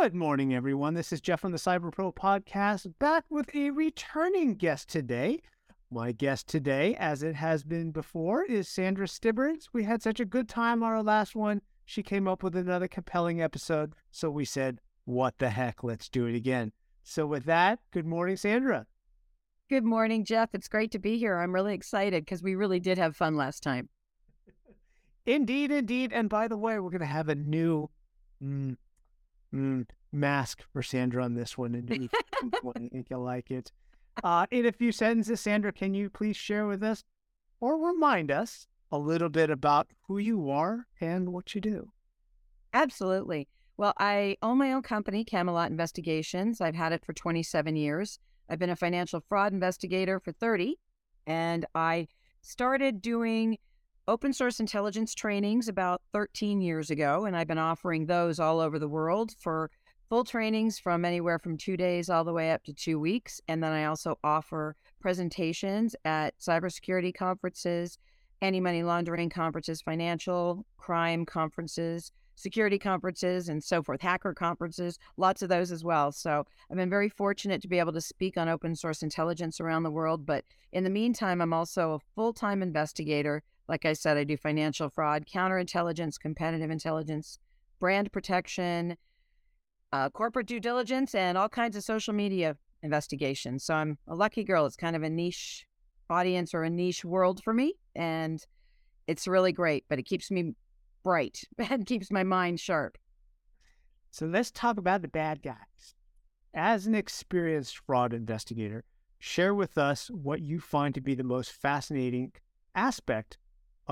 Good 0.00 0.14
morning, 0.14 0.54
everyone. 0.54 0.94
This 0.94 1.12
is 1.12 1.20
Jeff 1.20 1.40
from 1.40 1.52
the 1.52 1.58
Cyber 1.58 1.92
Pro 1.92 2.10
podcast, 2.10 2.90
back 2.98 3.24
with 3.28 3.54
a 3.54 3.68
returning 3.68 4.54
guest 4.54 4.88
today. 4.88 5.42
My 5.90 6.10
guest 6.10 6.48
today, 6.48 6.96
as 6.98 7.22
it 7.22 7.34
has 7.34 7.64
been 7.64 7.90
before, 7.90 8.42
is 8.44 8.66
Sandra 8.66 9.06
Stibbards. 9.06 9.68
We 9.74 9.84
had 9.84 10.02
such 10.02 10.18
a 10.18 10.24
good 10.24 10.48
time 10.48 10.82
on 10.82 10.90
our 10.90 11.02
last 11.02 11.36
one. 11.36 11.60
She 11.84 12.02
came 12.02 12.26
up 12.26 12.42
with 12.42 12.56
another 12.56 12.88
compelling 12.88 13.42
episode. 13.42 13.92
So 14.10 14.30
we 14.30 14.46
said, 14.46 14.80
what 15.04 15.36
the 15.36 15.50
heck? 15.50 15.84
Let's 15.84 16.08
do 16.08 16.24
it 16.24 16.34
again. 16.34 16.72
So, 17.02 17.26
with 17.26 17.44
that, 17.44 17.80
good 17.90 18.06
morning, 18.06 18.38
Sandra. 18.38 18.86
Good 19.68 19.84
morning, 19.84 20.24
Jeff. 20.24 20.54
It's 20.54 20.68
great 20.68 20.92
to 20.92 20.98
be 20.98 21.18
here. 21.18 21.36
I'm 21.36 21.54
really 21.54 21.74
excited 21.74 22.24
because 22.24 22.42
we 22.42 22.54
really 22.54 22.80
did 22.80 22.96
have 22.96 23.16
fun 23.16 23.36
last 23.36 23.62
time. 23.62 23.90
Indeed, 25.26 25.70
indeed. 25.70 26.14
And 26.14 26.30
by 26.30 26.48
the 26.48 26.56
way, 26.56 26.80
we're 26.80 26.88
going 26.88 27.00
to 27.00 27.06
have 27.06 27.28
a 27.28 27.34
new 27.34 27.90
mm, 28.42 28.76
mm, 29.54 29.86
mask 30.12 30.62
for 30.72 30.82
Sandra 30.82 31.24
on 31.24 31.34
this 31.34 31.56
one. 31.56 31.74
And 31.74 32.10
I 32.42 32.88
think 32.88 33.06
you'll 33.10 33.24
like 33.24 33.50
it. 33.50 33.72
Uh, 34.22 34.46
in 34.50 34.66
a 34.66 34.72
few 34.72 34.92
sentences, 34.92 35.40
Sandra, 35.40 35.72
can 35.72 35.94
you 35.94 36.10
please 36.10 36.36
share 36.36 36.66
with 36.66 36.82
us 36.82 37.04
or 37.60 37.78
remind 37.78 38.30
us 38.30 38.66
a 38.92 38.98
little 38.98 39.28
bit 39.28 39.50
about 39.50 39.88
who 40.08 40.18
you 40.18 40.50
are 40.50 40.86
and 41.00 41.32
what 41.32 41.54
you 41.54 41.60
do? 41.60 41.92
Absolutely. 42.72 43.48
Well, 43.76 43.94
I 43.98 44.36
own 44.42 44.58
my 44.58 44.72
own 44.72 44.82
company, 44.82 45.24
Camelot 45.24 45.70
Investigations. 45.70 46.60
I've 46.60 46.74
had 46.74 46.92
it 46.92 47.04
for 47.04 47.12
27 47.12 47.76
years. 47.76 48.18
I've 48.48 48.58
been 48.58 48.70
a 48.70 48.76
financial 48.76 49.22
fraud 49.28 49.52
investigator 49.52 50.20
for 50.20 50.32
30, 50.32 50.76
and 51.26 51.64
I 51.74 52.08
started 52.42 53.00
doing 53.00 53.58
open 54.10 54.32
source 54.32 54.58
intelligence 54.58 55.14
trainings 55.14 55.68
about 55.68 56.02
13 56.12 56.60
years 56.60 56.90
ago, 56.90 57.26
and 57.26 57.36
I've 57.36 57.46
been 57.46 57.58
offering 57.58 58.06
those 58.06 58.40
all 58.40 58.58
over 58.58 58.76
the 58.76 58.88
world 58.88 59.36
for 59.38 59.70
full 60.08 60.24
trainings 60.24 60.80
from 60.80 61.04
anywhere 61.04 61.38
from 61.38 61.56
two 61.56 61.76
days 61.76 62.10
all 62.10 62.24
the 62.24 62.32
way 62.32 62.50
up 62.50 62.64
to 62.64 62.72
two 62.72 62.98
weeks. 62.98 63.40
And 63.46 63.62
then 63.62 63.70
I 63.70 63.84
also 63.84 64.18
offer 64.24 64.74
presentations 65.00 65.94
at 66.04 66.36
cybersecurity 66.40 67.14
conferences, 67.14 67.98
anti 68.42 68.58
money 68.58 68.82
laundering 68.82 69.30
conferences, 69.30 69.80
financial 69.80 70.66
crime 70.76 71.24
conferences, 71.24 72.10
security 72.34 72.80
conferences 72.80 73.48
and 73.48 73.62
so 73.62 73.80
forth, 73.80 74.00
hacker 74.00 74.34
conferences, 74.34 74.98
lots 75.18 75.42
of 75.42 75.48
those 75.48 75.70
as 75.70 75.84
well. 75.84 76.10
So 76.10 76.44
I've 76.68 76.76
been 76.76 76.90
very 76.90 77.10
fortunate 77.10 77.62
to 77.62 77.68
be 77.68 77.78
able 77.78 77.92
to 77.92 78.00
speak 78.00 78.36
on 78.36 78.48
open 78.48 78.74
source 78.74 79.04
intelligence 79.04 79.60
around 79.60 79.84
the 79.84 79.90
world. 79.90 80.26
But 80.26 80.44
in 80.72 80.82
the 80.82 80.90
meantime, 80.90 81.40
I'm 81.40 81.52
also 81.52 81.92
a 81.92 81.98
full 82.16 82.32
time 82.32 82.60
investigator. 82.60 83.44
Like 83.70 83.86
I 83.86 83.92
said, 83.92 84.16
I 84.16 84.24
do 84.24 84.36
financial 84.36 84.90
fraud, 84.90 85.26
counterintelligence, 85.32 86.18
competitive 86.18 86.72
intelligence, 86.72 87.38
brand 87.78 88.10
protection, 88.10 88.96
uh, 89.92 90.10
corporate 90.10 90.48
due 90.48 90.58
diligence, 90.58 91.14
and 91.14 91.38
all 91.38 91.48
kinds 91.48 91.76
of 91.76 91.84
social 91.84 92.12
media 92.12 92.56
investigations. 92.82 93.62
So 93.62 93.74
I'm 93.74 93.96
a 94.08 94.16
lucky 94.16 94.42
girl. 94.42 94.66
It's 94.66 94.74
kind 94.74 94.96
of 94.96 95.04
a 95.04 95.08
niche 95.08 95.66
audience 96.10 96.52
or 96.52 96.64
a 96.64 96.68
niche 96.68 97.04
world 97.04 97.44
for 97.44 97.54
me. 97.54 97.74
And 97.94 98.44
it's 99.06 99.28
really 99.28 99.52
great, 99.52 99.84
but 99.88 100.00
it 100.00 100.02
keeps 100.02 100.32
me 100.32 100.56
bright 101.04 101.44
and 101.58 101.86
keeps 101.86 102.10
my 102.10 102.24
mind 102.24 102.58
sharp. 102.58 102.98
So 104.10 104.26
let's 104.26 104.50
talk 104.50 104.78
about 104.78 105.02
the 105.02 105.08
bad 105.08 105.44
guys. 105.44 105.94
As 106.52 106.88
an 106.88 106.96
experienced 106.96 107.78
fraud 107.86 108.12
investigator, 108.12 108.82
share 109.20 109.54
with 109.54 109.78
us 109.78 110.10
what 110.10 110.40
you 110.40 110.58
find 110.58 110.92
to 110.96 111.00
be 111.00 111.14
the 111.14 111.22
most 111.22 111.52
fascinating 111.52 112.32
aspect 112.74 113.38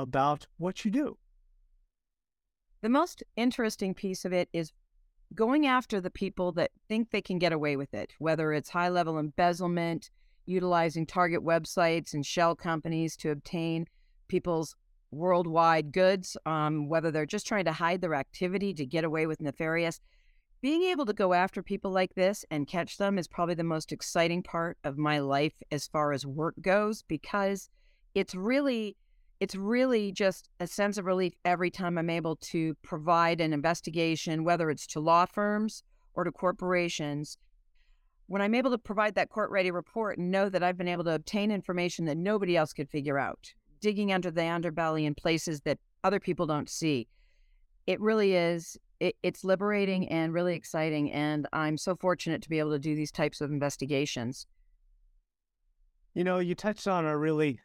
about 0.03 0.47
what 0.57 0.85
you 0.85 0.91
do. 0.91 1.19
The 2.81 2.89
most 2.89 3.23
interesting 3.37 3.95
piece 3.95 4.25
of 4.25 4.33
it 4.33 4.49
is 4.53 4.73
going 5.35 5.67
after 5.67 6.01
the 6.01 6.11
people 6.11 6.53
that 6.53 6.71
think 6.89 7.11
they 7.11 7.21
can 7.21 7.39
get 7.39 7.53
away 7.53 7.77
with 7.77 7.93
it, 7.93 8.13
whether 8.19 8.53
it's 8.53 8.71
high 8.71 8.89
level 8.89 9.19
embezzlement, 9.19 10.11
utilizing 10.47 11.05
target 11.05 11.45
websites 11.45 12.15
and 12.15 12.25
shell 12.25 12.55
companies 12.55 13.17
to 13.17 13.31
obtain 13.31 13.87
people's 14.29 14.75
worldwide 15.11 15.93
goods, 15.93 16.37
um, 16.47 16.89
whether 16.89 17.11
they're 17.11 17.27
just 17.27 17.47
trying 17.47 17.65
to 17.65 17.73
hide 17.73 18.01
their 18.01 18.15
activity 18.15 18.73
to 18.75 18.87
get 18.87 19.05
away 19.05 19.27
with 19.27 19.41
nefarious. 19.41 20.01
Being 20.61 20.83
able 20.85 21.07
to 21.07 21.13
go 21.13 21.35
after 21.35 21.63
people 21.63 21.91
like 21.91 22.15
this 22.15 22.45
and 22.51 22.67
catch 22.67 22.97
them 22.97 23.19
is 23.19 23.29
probably 23.29 23.55
the 23.55 23.65
most 23.65 23.93
exciting 23.93 24.43
part 24.43 24.77
of 24.85 24.99
my 24.99 25.19
life 25.19 25.55
as 25.71 25.87
far 25.87 26.13
as 26.13 26.27
work 26.27 26.55
goes 26.61 27.03
because 27.03 27.69
it's 28.15 28.35
really 28.35 28.97
it's 29.41 29.55
really 29.55 30.11
just 30.11 30.49
a 30.59 30.67
sense 30.67 30.99
of 30.99 31.05
relief 31.05 31.35
every 31.45 31.71
time 31.71 31.97
I'm 31.97 32.11
able 32.11 32.37
to 32.37 32.75
provide 32.83 33.41
an 33.41 33.53
investigation, 33.53 34.45
whether 34.45 34.71
it's 34.71 34.87
to 34.89 35.01
law 35.01 35.27
firms 35.27 35.85
or 36.15 36.25
to 36.25 36.33
corporations. 36.33 37.39
When 38.27 38.43
I'm 38.43 38.55
able 38.55 38.73
to 38.73 38.79
provide 38.79 39.15
that 39.15 39.31
court 39.31 39.51
ready 39.51 39.71
report 39.71 40.19
and 40.19 40.31
know 40.31 40.49
that 40.49 40.63
I've 40.63 40.77
been 40.77 40.89
able 40.89 41.05
to 41.05 41.15
obtain 41.15 41.51
information 41.51 42.05
that 42.07 42.17
nobody 42.17 42.57
else 42.57 42.73
could 42.73 42.91
figure 42.91 43.19
out, 43.19 43.53
digging 43.81 44.13
under 44.13 44.31
the 44.31 44.41
underbelly 44.41 45.05
in 45.05 45.15
places 45.15 45.61
that 45.63 45.79
other 46.03 46.21
people 46.21 46.47
don't 46.47 46.69
see. 46.69 47.09
It 47.87 48.01
really 48.01 48.35
is. 48.35 48.77
It, 49.01 49.15
it's 49.23 49.45
liberating 49.45 50.09
and 50.09 50.35
really 50.35 50.57
exciting, 50.57 51.13
and 51.13 51.47
I'm 51.53 51.79
so 51.79 51.95
fortunate 51.95 52.43
to 52.43 52.49
be 52.49 52.59
able 52.59 52.73
to 52.73 52.79
do 52.81 52.97
these 52.97 53.13
types 53.13 53.41
of 53.41 53.53
investigations. 53.53 54.47
You 56.15 56.25
know, 56.25 56.41
you 56.41 56.57
touched 56.57 56.89
on 56.89 57.07
a 57.07 57.17
really 57.17 57.61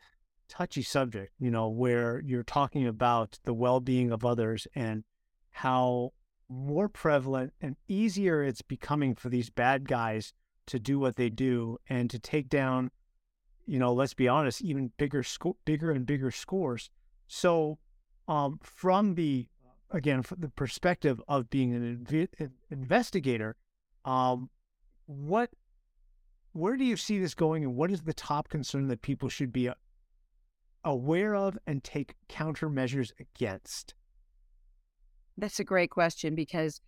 touchy 0.47 0.81
subject. 0.81 1.33
You 1.39 1.51
know, 1.51 1.69
where 1.69 2.21
you're 2.25 2.43
talking 2.43 2.87
about 2.87 3.39
the 3.43 3.53
well-being 3.53 4.11
of 4.11 4.25
others 4.25 4.67
and 4.75 5.03
how 5.51 6.13
more 6.49 6.89
prevalent 6.89 7.53
and 7.61 7.75
easier 7.87 8.43
it's 8.43 8.61
becoming 8.61 9.15
for 9.15 9.29
these 9.29 9.49
bad 9.49 9.87
guys 9.87 10.33
to 10.67 10.79
do 10.79 10.99
what 10.99 11.15
they 11.15 11.29
do 11.29 11.77
and 11.89 12.09
to 12.09 12.19
take 12.19 12.49
down 12.49 12.91
you 13.65 13.79
know, 13.79 13.93
let's 13.93 14.13
be 14.13 14.27
honest, 14.27 14.61
even 14.61 14.91
bigger 14.97 15.23
sco- 15.23 15.57
bigger 15.65 15.91
and 15.91 16.05
bigger 16.05 16.31
scores. 16.31 16.89
So, 17.27 17.79
um, 18.27 18.59
from 18.61 19.15
the 19.15 19.47
again, 19.89 20.23
from 20.23 20.41
the 20.41 20.49
perspective 20.49 21.21
of 21.27 21.49
being 21.49 21.73
an 21.73 22.05
inv- 22.05 22.51
investigator, 22.71 23.55
um, 24.05 24.49
what, 25.05 25.51
where 26.51 26.75
do 26.75 26.83
you 26.83 26.97
see 26.97 27.19
this 27.19 27.35
going, 27.35 27.63
and 27.63 27.75
what 27.75 27.91
is 27.91 28.01
the 28.01 28.13
top 28.13 28.49
concern 28.49 28.87
that 28.87 29.01
people 29.01 29.29
should 29.29 29.53
be 29.53 29.69
uh, 29.69 29.75
aware 30.83 31.35
of 31.35 31.57
and 31.67 31.83
take 31.83 32.15
countermeasures 32.29 33.11
against? 33.19 33.93
That's 35.37 35.59
a 35.59 35.63
great 35.63 35.89
question 35.89 36.35
because 36.35 36.81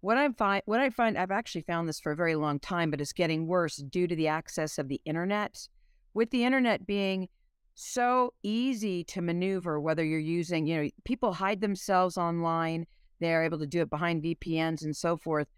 what 0.00 0.16
I 0.16 0.28
find, 0.30 0.62
what 0.66 0.80
I 0.80 0.90
find, 0.90 1.18
I've 1.18 1.30
actually 1.30 1.62
found 1.62 1.88
this 1.88 2.00
for 2.00 2.12
a 2.12 2.16
very 2.16 2.36
long 2.36 2.58
time, 2.58 2.90
but 2.90 3.00
it's 3.00 3.12
getting 3.12 3.46
worse 3.46 3.76
due 3.76 4.06
to 4.06 4.16
the 4.16 4.28
access 4.28 4.78
of 4.78 4.88
the 4.88 5.00
internet 5.04 5.68
with 6.14 6.30
the 6.30 6.44
internet 6.44 6.86
being 6.86 7.28
so 7.74 8.34
easy 8.42 9.04
to 9.04 9.22
maneuver, 9.22 9.80
whether 9.80 10.04
you're 10.04 10.18
using, 10.18 10.66
you 10.66 10.82
know, 10.82 10.88
people 11.04 11.32
hide 11.32 11.60
themselves 11.60 12.16
online, 12.18 12.86
they're 13.20 13.44
able 13.44 13.58
to 13.58 13.66
do 13.66 13.80
it 13.82 13.90
behind 13.90 14.22
VPNs 14.22 14.82
and 14.82 14.96
so 14.96 15.16
forth. 15.16 15.48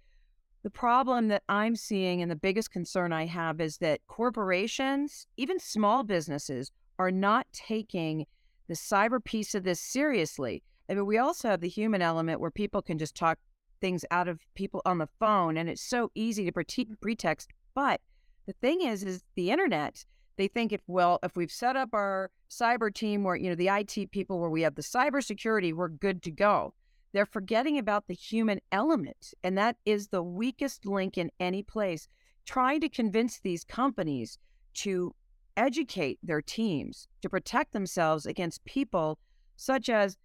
The 0.63 0.71
problem 0.71 1.29
that 1.29 1.43
I'm 1.49 1.75
seeing 1.75 2.23
and 2.23 2.31
the 2.31 2.37
biggest 2.37 2.71
concern 2.71 3.13
I 3.13 3.27
have 3.27 3.61
is 3.61 3.79
that 3.79 4.01
corporations, 4.07 5.27
even 5.37 5.59
small 5.59 6.05
businesses, 6.05 6.71
are 7.03 7.11
not 7.11 7.47
taking 7.53 8.27
the 8.69 8.75
cyber 8.75 9.23
piece 9.23 9.57
of 9.57 9.65
this 9.65 9.81
seriously. 9.81 10.63
I 10.89 10.95
mean, 10.95 11.05
we 11.05 11.19
also 11.19 11.49
have 11.49 11.61
the 11.61 11.69
human 11.69 12.01
element 12.01 12.41
where 12.41 12.51
people 12.51 12.81
can 12.81 12.97
just 12.97 13.17
talk 13.17 13.39
things 13.81 14.05
out 14.13 14.29
of 14.29 14.41
people 14.55 14.83
on 14.85 14.99
the 14.99 15.09
phone, 15.19 15.57
and 15.57 15.69
it's 15.69 15.83
so 15.83 16.13
easy 16.15 16.45
to 16.45 16.53
pre- 16.53 16.65
mm-hmm. 16.65 16.95
pretext. 17.01 17.51
But 17.75 18.01
the 18.47 18.53
thing 18.61 18.83
is, 18.83 19.03
is 19.03 19.25
the 19.35 19.51
internet 19.51 20.05
they 20.37 20.49
think 20.49 20.73
if 20.73 20.81
well 20.87 21.19
if 21.23 21.37
we've 21.37 21.51
set 21.51 21.77
up 21.77 21.91
our 21.93 22.31
cyber 22.51 22.93
team 22.93 23.23
where 23.23 23.37
you 23.37 23.51
know 23.51 23.55
the 23.55 23.69
IT 23.69 24.11
people 24.13 24.41
where 24.41 24.51
we 24.51 24.63
have 24.63 24.75
the 24.75 24.83
cybersecurity 24.83 25.75
we're 25.75 25.89
good 25.89 26.23
to 26.23 26.31
go. 26.31 26.75
They're 27.13 27.27
forgetting 27.27 27.79
about 27.79 28.07
the 28.07 28.15
human 28.15 28.61
element 28.71 29.35
and 29.45 29.59
that 29.59 29.77
is 29.85 30.09
the 30.09 30.23
weakest 30.23 30.87
link 30.87 31.19
in 31.19 31.31
any 31.39 31.63
place. 31.63 32.09
Trying 32.47 32.81
to 32.81 32.89
convince 32.89 33.41
these 33.41 33.65
companies 33.65 34.39
to 34.75 35.15
educate 35.57 36.19
their 36.23 36.43
teams 36.43 37.09
to 37.21 37.29
protect 37.29 37.73
themselves 37.73 38.27
against 38.27 38.65
people 38.65 39.19
such 39.57 39.89
as 39.89 40.17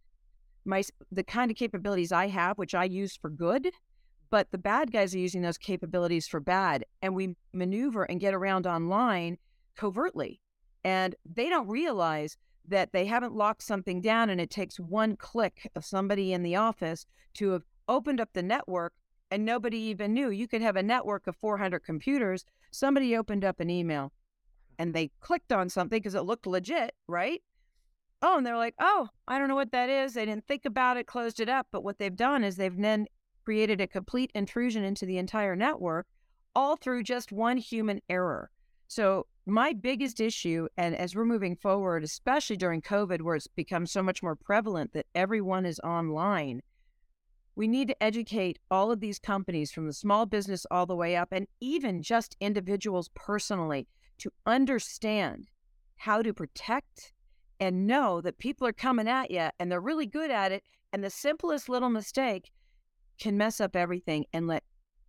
my 0.66 0.84
the 1.12 1.24
kind 1.24 1.50
of 1.52 1.58
capabilities 1.58 2.12
I 2.12 2.28
have 2.28 2.58
which 2.58 2.76
I 2.76 2.86
use 2.86 3.16
for 3.16 3.30
good 3.30 3.70
but 4.30 4.52
the 4.52 4.58
bad 4.58 4.92
guys 4.92 5.16
are 5.16 5.20
using 5.20 5.42
those 5.42 5.58
capabilities 5.58 6.28
for 6.28 6.40
bad 6.40 6.86
and 7.02 7.16
we 7.16 7.36
maneuver 7.54 8.04
and 8.04 8.20
get 8.20 8.34
around 8.34 8.68
online 8.68 9.38
covertly. 9.76 10.42
And 10.84 11.16
they 11.26 11.50
don't 11.50 11.68
realize 11.68 12.38
that 12.68 12.92
they 12.92 13.06
haven't 13.06 13.36
locked 13.36 13.64
something 13.64 14.02
down 14.02 14.30
and 14.30 14.42
it 14.42 14.50
takes 14.50 14.80
one 14.80 15.16
click 15.16 15.72
of 15.76 15.86
somebody 15.86 16.34
in 16.34 16.44
the 16.44 16.58
office 16.58 17.06
to 17.36 17.52
have 17.52 17.64
opened 17.88 18.20
up 18.20 18.30
the 18.34 18.44
network 18.44 18.94
and 19.32 19.46
nobody 19.46 19.78
even 19.78 20.14
knew. 20.14 20.30
You 20.30 20.48
could 20.48 20.62
have 20.62 20.76
a 20.76 20.84
network 20.84 21.28
of 21.28 21.36
400 21.38 21.80
computers. 21.80 22.44
Somebody 22.72 23.16
opened 23.16 23.46
up 23.46 23.60
an 23.60 23.70
email 23.70 24.12
and 24.80 24.94
they 24.94 25.12
clicked 25.20 25.52
on 25.52 25.70
something 25.70 26.00
because 26.00 26.16
it 26.16 26.22
looked 26.22 26.48
legit, 26.48 26.94
right? 27.08 27.42
Oh, 28.22 28.38
and 28.38 28.46
they're 28.46 28.58
like, 28.58 28.76
oh, 28.80 29.10
I 29.28 29.38
don't 29.38 29.48
know 29.48 29.56
what 29.56 29.72
that 29.72 29.90
is. 29.90 30.14
They 30.14 30.26
didn't 30.26 30.48
think 30.48 30.66
about 30.66 30.98
it, 30.98 31.06
closed 31.06 31.40
it 31.40 31.50
up. 31.50 31.68
But 31.72 31.84
what 31.84 32.00
they've 32.00 32.16
done 32.16 32.44
is 32.44 32.56
they've 32.56 32.76
then 32.76 33.06
created 33.46 33.80
a 33.80 33.88
complete 33.88 34.32
intrusion 34.34 34.84
into 34.84 35.06
the 35.06 35.18
entire 35.18 35.56
network, 35.56 36.08
all 36.56 36.76
through 36.76 37.04
just 37.04 37.32
one 37.32 37.58
human 37.58 38.02
error. 38.10 38.50
So, 38.88 39.28
my 39.46 39.72
biggest 39.72 40.20
issue, 40.20 40.68
and 40.76 40.94
as 40.96 41.16
we're 41.16 41.24
moving 41.24 41.56
forward, 41.56 42.04
especially 42.04 42.58
during 42.58 42.82
COVID, 42.82 43.22
where 43.22 43.36
it's 43.36 43.48
become 43.48 43.86
so 43.86 44.04
much 44.04 44.22
more 44.22 44.36
prevalent 44.36 44.92
that 44.94 45.06
everyone 45.16 45.66
is 45.66 45.80
online, 45.80 46.62
we 47.56 47.68
need 47.68 47.88
to 47.88 48.04
educate 48.04 48.60
all 48.70 48.92
of 48.92 49.00
these 49.00 49.20
companies 49.20 49.72
from 49.72 49.88
the 49.88 49.94
small 49.94 50.26
business 50.26 50.66
all 50.70 50.86
the 50.86 50.96
way 50.96 51.16
up, 51.16 51.30
and 51.32 51.48
even 51.62 52.04
just 52.04 52.36
individuals 52.40 53.10
personally, 53.16 53.88
to 54.20 54.32
understand 54.46 55.48
how 55.98 56.22
to 56.22 56.34
protect 56.34 57.14
and 57.60 57.88
know 57.88 58.22
that 58.22 58.38
people 58.38 58.68
are 58.68 58.74
coming 58.74 59.08
at 59.08 59.32
you 59.32 59.50
and 59.60 59.72
they're 59.72 59.82
really 59.82 60.06
good 60.06 60.32
at 60.32 60.52
it. 60.52 60.64
And 60.94 61.04
the 61.04 61.10
simplest 61.10 61.70
little 61.70 61.90
mistake 61.90 62.52
can 63.20 63.38
mess 63.38 63.60
up 63.60 63.76
everything 63.76 64.26
and 64.34 64.48
let 64.48 64.64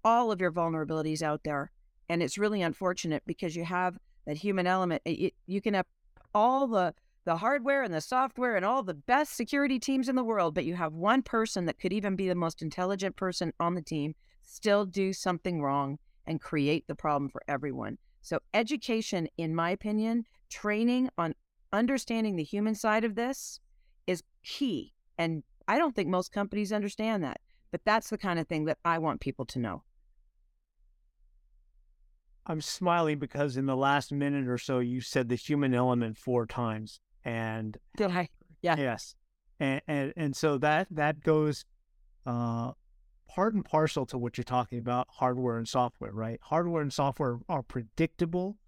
all 0.04 0.32
of 0.32 0.40
your 0.40 0.52
vulnerabilities 0.52 1.22
out 1.22 1.42
there. 1.44 1.70
And 2.08 2.22
it's 2.22 2.38
really 2.38 2.62
unfortunate 2.62 3.22
because 3.26 3.54
you 3.54 3.64
have 3.64 3.98
that 4.26 4.38
human 4.38 4.66
element. 4.66 5.02
It, 5.04 5.34
you 5.46 5.60
can 5.60 5.74
have 5.74 5.86
all 6.34 6.66
the 6.66 6.94
the 7.24 7.36
hardware 7.36 7.82
and 7.82 7.92
the 7.92 8.00
software 8.00 8.56
and 8.56 8.64
all 8.64 8.82
the 8.82 8.94
best 8.94 9.36
security 9.36 9.78
teams 9.78 10.08
in 10.08 10.16
the 10.16 10.24
world, 10.24 10.54
but 10.54 10.64
you 10.64 10.74
have 10.74 10.94
one 10.94 11.20
person 11.20 11.66
that 11.66 11.78
could 11.78 11.92
even 11.92 12.16
be 12.16 12.26
the 12.26 12.34
most 12.34 12.62
intelligent 12.62 13.16
person 13.16 13.52
on 13.60 13.74
the 13.74 13.82
team 13.82 14.14
still 14.40 14.86
do 14.86 15.12
something 15.12 15.60
wrong 15.60 15.98
and 16.26 16.40
create 16.40 16.86
the 16.86 16.94
problem 16.94 17.28
for 17.28 17.42
everyone. 17.46 17.98
So, 18.20 18.40
education, 18.52 19.28
in 19.36 19.54
my 19.54 19.70
opinion, 19.70 20.24
training 20.50 21.10
on 21.16 21.34
understanding 21.72 22.36
the 22.36 22.44
human 22.44 22.74
side 22.74 23.04
of 23.04 23.14
this 23.14 23.60
is 24.06 24.22
key. 24.44 24.94
And 25.18 25.42
I 25.66 25.78
don't 25.78 25.94
think 25.94 26.08
most 26.08 26.32
companies 26.32 26.72
understand 26.72 27.22
that, 27.24 27.40
but 27.70 27.80
that's 27.84 28.10
the 28.10 28.18
kind 28.18 28.38
of 28.38 28.48
thing 28.48 28.64
that 28.66 28.78
I 28.84 28.98
want 28.98 29.20
people 29.20 29.44
to 29.46 29.58
know. 29.58 29.82
I'm 32.46 32.62
smiling 32.62 33.18
because 33.18 33.58
in 33.58 33.66
the 33.66 33.76
last 33.76 34.10
minute 34.10 34.48
or 34.48 34.56
so, 34.56 34.78
you 34.78 35.02
said 35.02 35.28
the 35.28 35.34
human 35.34 35.74
element 35.74 36.16
four 36.16 36.46
times. 36.46 37.00
And 37.24 37.76
did 37.96 38.10
I? 38.10 38.30
Yeah. 38.62 38.76
Yes. 38.78 39.14
And, 39.60 39.82
and, 39.86 40.12
and 40.16 40.34
so 40.34 40.56
that, 40.58 40.86
that 40.90 41.22
goes, 41.22 41.66
uh, 42.24 42.72
part 43.28 43.54
and 43.54 43.64
parcel 43.64 44.06
to 44.06 44.18
what 44.18 44.36
you're 44.36 44.44
talking 44.44 44.78
about 44.78 45.06
hardware 45.10 45.58
and 45.58 45.68
software, 45.68 46.12
right? 46.12 46.40
Hardware 46.42 46.82
and 46.82 46.92
software 46.92 47.38
are 47.48 47.62
predictable 47.62 48.58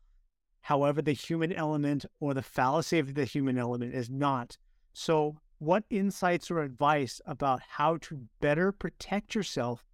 However, 0.62 1.02
the 1.02 1.12
human 1.12 1.52
element 1.52 2.04
or 2.20 2.34
the 2.34 2.42
fallacy 2.42 2.98
of 2.98 3.14
the 3.14 3.24
human 3.24 3.58
element 3.58 3.94
is 3.94 4.10
not. 4.10 4.58
So, 4.92 5.38
what 5.58 5.84
insights 5.90 6.50
or 6.50 6.60
advice 6.60 7.20
about 7.26 7.60
how 7.60 7.98
to 7.98 8.28
better 8.40 8.72
protect 8.72 9.34
yourself 9.34 9.84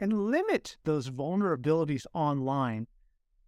and 0.00 0.30
limit 0.30 0.76
those 0.84 1.10
vulnerabilities 1.10 2.06
online, 2.12 2.88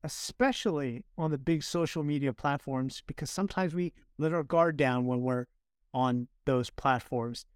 especially 0.02 1.04
on 1.18 1.30
the 1.30 1.38
big 1.38 1.62
social 1.62 2.04
media 2.04 2.32
platforms? 2.32 3.02
Because 3.06 3.30
sometimes 3.30 3.74
we 3.74 3.92
let 4.18 4.32
our 4.32 4.44
guard 4.44 4.76
down 4.76 5.06
when 5.06 5.22
we're 5.22 5.46
on 5.92 6.28
those 6.44 6.70
platforms. 6.70 7.46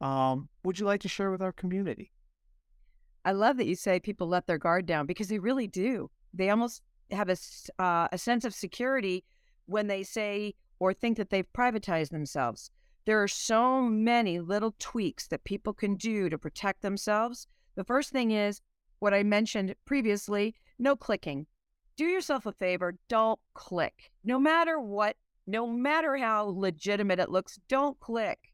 Um, 0.00 0.48
would 0.64 0.78
you 0.78 0.86
like 0.86 1.00
to 1.02 1.08
share 1.08 1.30
with 1.30 1.42
our 1.42 1.52
community? 1.52 2.12
I 3.28 3.32
love 3.32 3.58
that 3.58 3.66
you 3.66 3.76
say 3.76 4.00
people 4.00 4.26
let 4.26 4.46
their 4.46 4.56
guard 4.56 4.86
down 4.86 5.04
because 5.04 5.28
they 5.28 5.38
really 5.38 5.66
do. 5.66 6.10
They 6.32 6.48
almost 6.48 6.80
have 7.10 7.28
a, 7.28 7.36
uh, 7.78 8.08
a 8.10 8.16
sense 8.16 8.46
of 8.46 8.54
security 8.54 9.22
when 9.66 9.86
they 9.86 10.02
say 10.02 10.54
or 10.78 10.94
think 10.94 11.18
that 11.18 11.28
they've 11.28 11.52
privatized 11.52 12.08
themselves. 12.08 12.70
There 13.04 13.22
are 13.22 13.28
so 13.28 13.82
many 13.82 14.40
little 14.40 14.74
tweaks 14.78 15.26
that 15.26 15.44
people 15.44 15.74
can 15.74 15.96
do 15.96 16.30
to 16.30 16.38
protect 16.38 16.80
themselves. 16.80 17.46
The 17.74 17.84
first 17.84 18.12
thing 18.12 18.30
is 18.30 18.62
what 18.98 19.12
I 19.12 19.24
mentioned 19.24 19.74
previously 19.84 20.54
no 20.78 20.96
clicking. 20.96 21.46
Do 21.98 22.06
yourself 22.06 22.46
a 22.46 22.52
favor, 22.52 22.94
don't 23.10 23.38
click. 23.52 24.10
No 24.24 24.38
matter 24.38 24.80
what, 24.80 25.16
no 25.46 25.66
matter 25.66 26.16
how 26.16 26.54
legitimate 26.56 27.18
it 27.18 27.28
looks, 27.28 27.60
don't 27.68 28.00
click. 28.00 28.47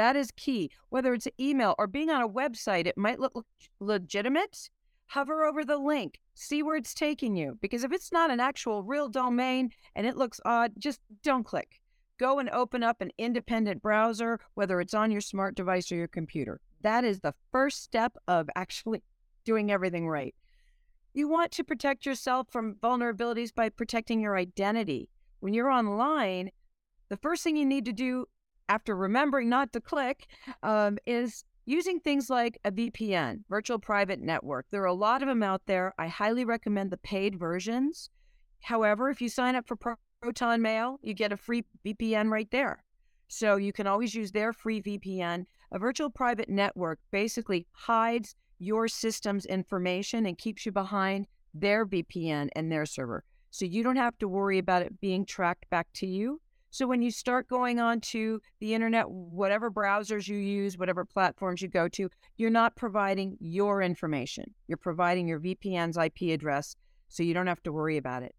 That 0.00 0.16
is 0.16 0.30
key. 0.30 0.70
Whether 0.88 1.12
it's 1.12 1.26
an 1.26 1.32
email 1.38 1.74
or 1.78 1.86
being 1.86 2.08
on 2.08 2.22
a 2.22 2.28
website, 2.28 2.86
it 2.86 2.96
might 2.96 3.20
look 3.20 3.44
legitimate, 3.80 4.70
hover 5.08 5.44
over 5.44 5.62
the 5.62 5.76
link, 5.76 6.20
see 6.32 6.62
where 6.62 6.76
it's 6.76 6.94
taking 6.94 7.36
you. 7.36 7.58
Because 7.60 7.84
if 7.84 7.92
it's 7.92 8.10
not 8.10 8.30
an 8.30 8.40
actual 8.40 8.82
real 8.82 9.10
domain 9.10 9.68
and 9.94 10.06
it 10.06 10.16
looks 10.16 10.40
odd, 10.46 10.72
just 10.78 11.00
don't 11.22 11.44
click. 11.44 11.82
Go 12.16 12.38
and 12.38 12.48
open 12.48 12.82
up 12.82 13.02
an 13.02 13.10
independent 13.18 13.82
browser, 13.82 14.40
whether 14.54 14.80
it's 14.80 14.94
on 14.94 15.10
your 15.10 15.20
smart 15.20 15.54
device 15.54 15.92
or 15.92 15.96
your 15.96 16.08
computer. 16.08 16.62
That 16.80 17.04
is 17.04 17.20
the 17.20 17.34
first 17.52 17.82
step 17.82 18.16
of 18.26 18.48
actually 18.56 19.02
doing 19.44 19.70
everything 19.70 20.08
right. 20.08 20.34
You 21.12 21.28
want 21.28 21.52
to 21.52 21.62
protect 21.62 22.06
yourself 22.06 22.46
from 22.50 22.76
vulnerabilities 22.76 23.54
by 23.54 23.68
protecting 23.68 24.22
your 24.22 24.38
identity. 24.38 25.10
When 25.40 25.52
you're 25.52 25.70
online, 25.70 26.52
the 27.10 27.18
first 27.18 27.44
thing 27.44 27.58
you 27.58 27.66
need 27.66 27.84
to 27.84 27.92
do 27.92 28.24
after 28.70 28.94
remembering 28.94 29.48
not 29.48 29.72
to 29.72 29.80
click 29.80 30.28
um, 30.62 30.96
is 31.04 31.44
using 31.66 31.98
things 31.98 32.30
like 32.30 32.58
a 32.64 32.70
VPN, 32.70 33.40
virtual 33.50 33.80
private 33.80 34.20
network. 34.20 34.66
There 34.70 34.82
are 34.82 34.86
a 34.86 34.94
lot 34.94 35.22
of 35.22 35.28
them 35.28 35.42
out 35.42 35.62
there. 35.66 35.92
I 35.98 36.06
highly 36.06 36.44
recommend 36.44 36.92
the 36.92 36.96
paid 36.96 37.36
versions. 37.36 38.10
However, 38.62 39.10
if 39.10 39.20
you 39.20 39.28
sign 39.28 39.56
up 39.56 39.66
for 39.66 39.96
Proton 40.22 40.62
Mail, 40.62 41.00
you 41.02 41.14
get 41.14 41.32
a 41.32 41.36
free 41.36 41.64
VPN 41.84 42.30
right 42.30 42.48
there. 42.52 42.84
So 43.26 43.56
you 43.56 43.72
can 43.72 43.88
always 43.88 44.14
use 44.14 44.30
their 44.30 44.52
free 44.52 44.80
VPN. 44.80 45.46
A 45.72 45.78
virtual 45.78 46.10
private 46.10 46.48
network 46.48 47.00
basically 47.10 47.66
hides 47.72 48.36
your 48.60 48.86
system's 48.86 49.46
information 49.46 50.26
and 50.26 50.38
keeps 50.38 50.64
you 50.64 50.70
behind 50.70 51.26
their 51.54 51.84
VPN 51.86 52.50
and 52.54 52.70
their 52.70 52.86
server. 52.86 53.24
So 53.50 53.64
you 53.64 53.82
don't 53.82 53.96
have 53.96 54.16
to 54.18 54.28
worry 54.28 54.58
about 54.58 54.82
it 54.82 55.00
being 55.00 55.24
tracked 55.24 55.68
back 55.70 55.88
to 55.94 56.06
you. 56.06 56.40
So 56.72 56.86
when 56.86 57.02
you 57.02 57.10
start 57.10 57.48
going 57.48 57.80
on 57.80 58.00
to 58.00 58.40
the 58.60 58.74
internet, 58.74 59.10
whatever 59.10 59.70
browsers 59.70 60.28
you 60.28 60.36
use, 60.36 60.78
whatever 60.78 61.04
platforms 61.04 61.60
you 61.60 61.68
go 61.68 61.88
to, 61.88 62.08
you're 62.36 62.48
not 62.48 62.76
providing 62.76 63.36
your 63.40 63.82
information. 63.82 64.54
You're 64.68 64.78
providing 64.78 65.26
your 65.26 65.40
VPN's 65.40 65.96
IP 65.96 66.32
address 66.32 66.76
so 67.08 67.24
you 67.24 67.34
don't 67.34 67.48
have 67.48 67.62
to 67.64 67.72
worry 67.72 67.96
about 67.96 68.22
it. 68.22 68.34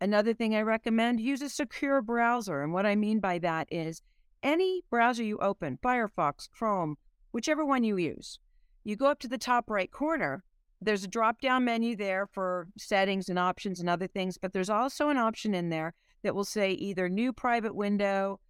Another 0.00 0.32
thing 0.32 0.54
I 0.54 0.62
recommend, 0.62 1.20
use 1.20 1.42
a 1.42 1.48
secure 1.48 2.00
browser. 2.00 2.62
And 2.62 2.72
what 2.72 2.86
I 2.86 2.96
mean 2.96 3.20
by 3.20 3.38
that 3.40 3.68
is 3.70 4.00
any 4.42 4.82
browser 4.90 5.22
you 5.22 5.38
open, 5.38 5.78
Firefox, 5.82 6.48
Chrome, 6.50 6.96
whichever 7.32 7.64
one 7.66 7.84
you 7.84 7.98
use, 7.98 8.38
you 8.82 8.96
go 8.96 9.06
up 9.06 9.18
to 9.20 9.28
the 9.28 9.38
top 9.38 9.68
right 9.68 9.90
corner. 9.90 10.42
There's 10.80 11.04
a 11.04 11.08
drop 11.08 11.40
down 11.40 11.64
menu 11.64 11.96
there 11.96 12.28
for 12.32 12.68
settings 12.78 13.28
and 13.28 13.38
options 13.38 13.80
and 13.80 13.88
other 13.88 14.06
things, 14.06 14.38
but 14.38 14.52
there's 14.54 14.70
also 14.70 15.10
an 15.10 15.16
option 15.16 15.54
in 15.54 15.68
there 15.68 15.94
that 16.24 16.34
will 16.34 16.44
say 16.44 16.72
either 16.72 17.08
new 17.08 17.32
private 17.32 17.76
window, 17.76 18.40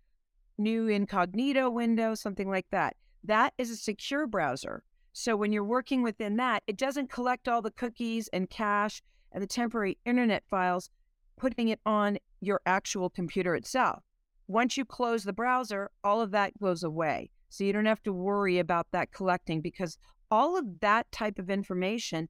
new 0.56 0.88
incognito 0.88 1.68
window, 1.68 2.14
something 2.14 2.48
like 2.48 2.66
that. 2.70 2.96
That 3.22 3.52
is 3.58 3.70
a 3.70 3.76
secure 3.76 4.26
browser. 4.26 4.82
So 5.12 5.36
when 5.36 5.52
you're 5.52 5.64
working 5.64 6.02
within 6.02 6.36
that, 6.36 6.62
it 6.66 6.76
doesn't 6.76 7.10
collect 7.10 7.48
all 7.48 7.62
the 7.62 7.70
cookies 7.70 8.28
and 8.32 8.48
cache 8.48 9.02
and 9.32 9.42
the 9.42 9.46
temporary 9.46 9.98
internet 10.04 10.44
files, 10.48 10.90
putting 11.36 11.68
it 11.68 11.80
on 11.84 12.18
your 12.40 12.60
actual 12.66 13.10
computer 13.10 13.54
itself. 13.54 14.02
Once 14.46 14.76
you 14.76 14.84
close 14.84 15.24
the 15.24 15.32
browser, 15.32 15.90
all 16.02 16.20
of 16.20 16.30
that 16.30 16.58
goes 16.60 16.82
away. 16.82 17.30
So 17.48 17.64
you 17.64 17.72
don't 17.72 17.86
have 17.86 18.02
to 18.02 18.12
worry 18.12 18.58
about 18.58 18.86
that 18.92 19.12
collecting 19.12 19.60
because 19.60 19.98
all 20.30 20.56
of 20.58 20.80
that 20.80 21.10
type 21.12 21.38
of 21.38 21.50
information 21.50 22.28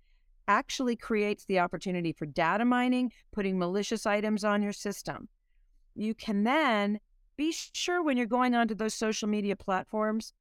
actually 0.48 0.96
creates 0.96 1.44
the 1.44 1.58
opportunity 1.58 2.12
for 2.12 2.26
data 2.26 2.64
mining, 2.64 3.12
putting 3.32 3.58
malicious 3.58 4.06
items 4.06 4.44
on 4.44 4.62
your 4.62 4.72
system. 4.72 5.28
You 5.94 6.14
can 6.14 6.44
then 6.44 7.00
be 7.36 7.54
sure 7.72 8.02
when 8.02 8.16
you're 8.16 8.26
going 8.26 8.54
onto 8.54 8.74
those 8.74 8.94
social 8.94 9.28
media 9.28 9.56
platforms, 9.56 10.32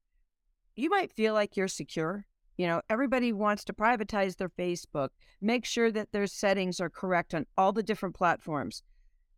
you 0.75 0.89
might 0.89 1.11
feel 1.11 1.33
like 1.33 1.55
you're 1.55 1.67
secure. 1.67 2.25
You 2.57 2.67
know, 2.67 2.81
everybody 2.89 3.33
wants 3.33 3.63
to 3.65 3.73
privatize 3.73 4.37
their 4.37 4.49
Facebook, 4.49 5.09
make 5.41 5.65
sure 5.65 5.91
that 5.91 6.11
their 6.11 6.27
settings 6.27 6.79
are 6.79 6.89
correct 6.89 7.33
on 7.33 7.45
all 7.57 7.71
the 7.71 7.83
different 7.83 8.15
platforms. 8.15 8.83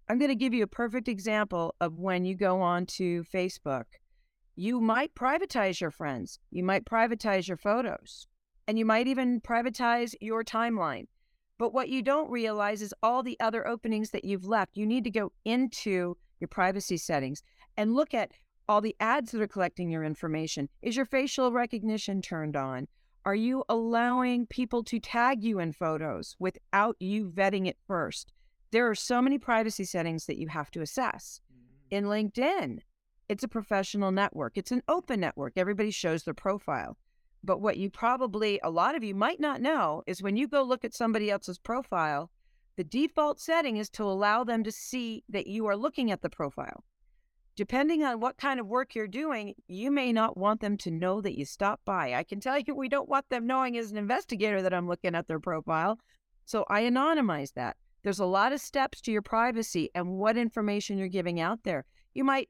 I'm 0.10 0.20
going 0.20 0.30
to 0.30 0.36
give 0.36 0.54
you 0.54 0.64
a 0.64 0.68
perfect 0.68 1.08
example 1.08 1.76
of 1.80 1.98
when 1.98 2.26
you 2.26 2.36
go 2.36 2.62
on 2.62 2.86
to 2.88 3.24
Facebook. 3.24 3.86
You 4.56 4.80
might 4.80 5.16
privatize 5.16 5.82
your 5.82 5.92
friends, 5.92 6.40
you 6.52 6.64
might 6.64 6.86
privatize 6.86 7.48
your 7.48 7.58
photos, 7.58 8.28
and 8.68 8.78
you 8.78 8.86
might 8.86 9.08
even 9.08 9.42
privatize 9.42 10.14
your 10.22 10.44
timeline. 10.44 11.08
But 11.58 11.74
what 11.74 11.90
you 11.90 12.02
don't 12.02 12.30
realize 12.30 12.82
is 12.82 12.94
all 13.02 13.24
the 13.24 13.40
other 13.40 13.66
openings 13.68 14.12
that 14.12 14.26
you've 14.26 14.46
left. 14.46 14.76
You 14.76 14.86
need 14.86 15.04
to 15.06 15.12
go 15.12 15.32
into 15.46 16.18
your 16.40 16.48
privacy 16.50 16.98
settings 16.98 17.44
and 17.78 17.94
look 17.94 18.14
at 18.14 18.32
all 18.68 18.82
the 18.82 18.96
ads 19.00 19.32
that 19.32 19.42
are 19.42 19.48
collecting 19.48 19.90
your 19.90 20.04
information. 20.04 20.68
Is 20.82 20.96
your 20.96 21.06
facial 21.06 21.52
recognition 21.52 22.22
turned 22.22 22.56
on? 22.56 22.88
Are 23.26 23.36
you 23.36 23.64
allowing 23.70 24.48
people 24.48 24.84
to 24.84 25.00
tag 25.00 25.44
you 25.44 25.60
in 25.60 25.72
photos 25.72 26.36
without 26.40 26.96
you 27.00 27.30
vetting 27.30 27.68
it 27.68 27.78
first? 27.88 28.34
There 28.72 28.90
are 28.90 28.96
so 28.96 29.22
many 29.22 29.38
privacy 29.38 29.86
settings 29.86 30.26
that 30.26 30.38
you 30.38 30.48
have 30.50 30.70
to 30.72 30.82
assess. 30.82 31.42
Mm-hmm. 31.52 31.96
In 31.96 32.06
LinkedIn, 32.06 32.80
it's 33.30 33.44
a 33.44 33.48
professional 33.48 34.12
network, 34.12 34.58
it's 34.58 34.72
an 34.72 34.84
open 34.88 35.20
network. 35.22 35.54
Everybody 35.56 35.92
shows 35.92 36.24
their 36.24 36.34
profile. 36.34 36.98
But 37.46 37.62
what 37.62 37.78
you 37.78 37.92
probably, 37.92 38.60
a 38.64 38.72
lot 38.72 38.96
of 38.96 39.04
you 39.04 39.14
might 39.14 39.40
not 39.40 39.62
know, 39.62 40.02
is 40.08 40.24
when 40.24 40.36
you 40.36 40.48
go 40.48 40.64
look 40.64 40.84
at 40.84 40.96
somebody 40.96 41.30
else's 41.30 41.60
profile, 41.60 42.32
the 42.76 42.84
default 42.84 43.40
setting 43.40 43.78
is 43.78 43.90
to 43.92 44.04
allow 44.04 44.44
them 44.44 44.64
to 44.64 44.72
see 44.72 45.24
that 45.30 45.46
you 45.46 45.68
are 45.68 45.78
looking 45.78 46.10
at 46.10 46.24
the 46.24 46.30
profile. 46.30 46.84
Depending 47.56 48.04
on 48.04 48.20
what 48.20 48.38
kind 48.38 48.60
of 48.60 48.68
work 48.68 48.96
you're 48.96 49.08
doing, 49.08 49.54
you 49.68 49.92
may 49.92 50.12
not 50.12 50.36
want 50.36 50.60
them 50.60 50.76
to 50.78 50.92
know 50.92 51.22
that 51.22 51.38
you 51.38 51.46
stopped 51.46 51.86
by. 51.86 52.16
I 52.16 52.24
can 52.24 52.40
tell 52.40 52.58
you 52.58 52.74
we 52.74 52.90
don't 52.90 53.08
want 53.08 53.30
them 53.30 53.46
knowing 53.46 53.78
as 53.78 53.92
an 53.92 53.98
investigator 53.98 54.64
that 54.64 54.74
I'm 54.74 54.88
looking 54.88 55.14
at 55.14 55.28
their 55.28 55.40
profile. 55.40 56.00
So 56.46 56.66
I 56.68 56.82
anonymize 56.82 57.54
that. 57.54 57.78
There's 58.04 58.20
a 58.20 58.26
lot 58.26 58.54
of 58.54 58.60
steps 58.60 59.02
to 59.02 59.12
your 59.12 59.22
privacy 59.22 59.92
and 59.94 60.18
what 60.18 60.36
information 60.36 60.98
you're 60.98 61.08
giving 61.08 61.40
out 61.40 61.64
there. 61.64 61.86
You 62.16 62.24
might, 62.24 62.50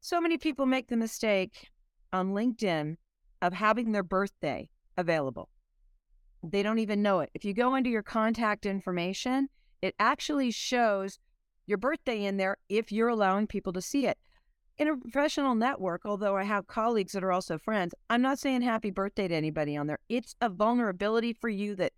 so 0.00 0.20
many 0.20 0.36
people 0.36 0.66
make 0.66 0.88
the 0.88 0.96
mistake 0.96 1.68
on 2.12 2.32
LinkedIn 2.32 2.96
of 3.46 3.52
having 3.52 3.92
their 3.92 4.02
birthday 4.02 4.68
available. 4.96 5.48
They 6.42 6.64
don't 6.64 6.80
even 6.80 7.00
know 7.00 7.20
it. 7.20 7.30
If 7.32 7.44
you 7.44 7.54
go 7.54 7.76
into 7.76 7.90
your 7.90 8.02
contact 8.02 8.66
information, 8.66 9.48
it 9.80 9.94
actually 10.00 10.50
shows 10.50 11.20
your 11.66 11.78
birthday 11.78 12.24
in 12.24 12.38
there 12.38 12.56
if 12.68 12.90
you're 12.90 13.08
allowing 13.08 13.46
people 13.46 13.72
to 13.74 13.80
see 13.80 14.06
it. 14.06 14.18
In 14.78 14.88
a 14.88 14.96
professional 14.96 15.54
network, 15.54 16.02
although 16.04 16.36
I 16.36 16.42
have 16.42 16.66
colleagues 16.66 17.12
that 17.12 17.22
are 17.22 17.32
also 17.32 17.56
friends, 17.56 17.94
I'm 18.10 18.20
not 18.20 18.40
saying 18.40 18.62
happy 18.62 18.90
birthday 18.90 19.28
to 19.28 19.34
anybody 19.34 19.76
on 19.76 19.86
there. 19.86 20.00
It's 20.08 20.34
a 20.40 20.48
vulnerability 20.48 21.32
for 21.32 21.48
you 21.48 21.76
that 21.76 21.92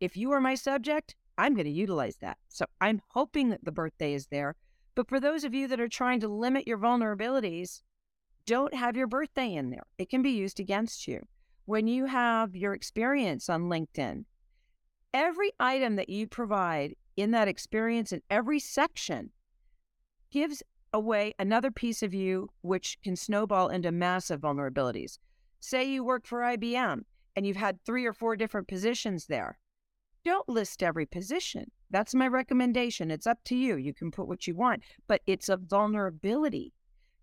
if 0.00 0.16
you 0.16 0.32
are 0.32 0.40
my 0.40 0.54
subject, 0.54 1.14
I'm 1.36 1.54
going 1.54 1.66
to 1.66 1.70
utilize 1.70 2.16
that. 2.22 2.38
So 2.48 2.64
I'm 2.80 3.02
hoping 3.08 3.50
that 3.50 3.64
the 3.64 3.72
birthday 3.72 4.14
is 4.14 4.28
there. 4.28 4.56
But 4.94 5.08
for 5.08 5.20
those 5.20 5.44
of 5.44 5.52
you 5.52 5.68
that 5.68 5.80
are 5.80 5.88
trying 5.88 6.20
to 6.20 6.28
limit 6.28 6.66
your 6.66 6.78
vulnerabilities, 6.78 7.82
don't 8.46 8.74
have 8.74 8.96
your 8.96 9.06
birthday 9.06 9.54
in 9.54 9.70
there. 9.70 9.84
It 9.98 10.10
can 10.10 10.22
be 10.22 10.30
used 10.30 10.60
against 10.60 11.08
you. 11.08 11.26
When 11.66 11.86
you 11.86 12.06
have 12.06 12.54
your 12.54 12.74
experience 12.74 13.48
on 13.48 13.64
LinkedIn, 13.64 14.24
every 15.14 15.52
item 15.58 15.96
that 15.96 16.10
you 16.10 16.26
provide 16.26 16.94
in 17.16 17.30
that 17.30 17.48
experience 17.48 18.12
in 18.12 18.20
every 18.28 18.58
section 18.58 19.30
gives 20.30 20.62
away 20.92 21.34
another 21.38 21.70
piece 21.70 22.02
of 22.02 22.12
you, 22.12 22.50
which 22.62 22.98
can 23.02 23.16
snowball 23.16 23.68
into 23.68 23.90
massive 23.90 24.40
vulnerabilities. 24.40 25.18
Say 25.60 25.84
you 25.84 26.04
work 26.04 26.26
for 26.26 26.40
IBM 26.40 27.02
and 27.36 27.46
you've 27.46 27.56
had 27.56 27.82
three 27.84 28.04
or 28.04 28.12
four 28.12 28.36
different 28.36 28.68
positions 28.68 29.26
there. 29.26 29.58
Don't 30.24 30.48
list 30.48 30.82
every 30.82 31.06
position. 31.06 31.70
That's 31.90 32.14
my 32.14 32.28
recommendation. 32.28 33.10
It's 33.10 33.26
up 33.26 33.38
to 33.44 33.56
you. 33.56 33.76
You 33.76 33.94
can 33.94 34.10
put 34.10 34.28
what 34.28 34.46
you 34.46 34.54
want, 34.54 34.82
but 35.06 35.22
it's 35.26 35.48
a 35.48 35.56
vulnerability. 35.56 36.72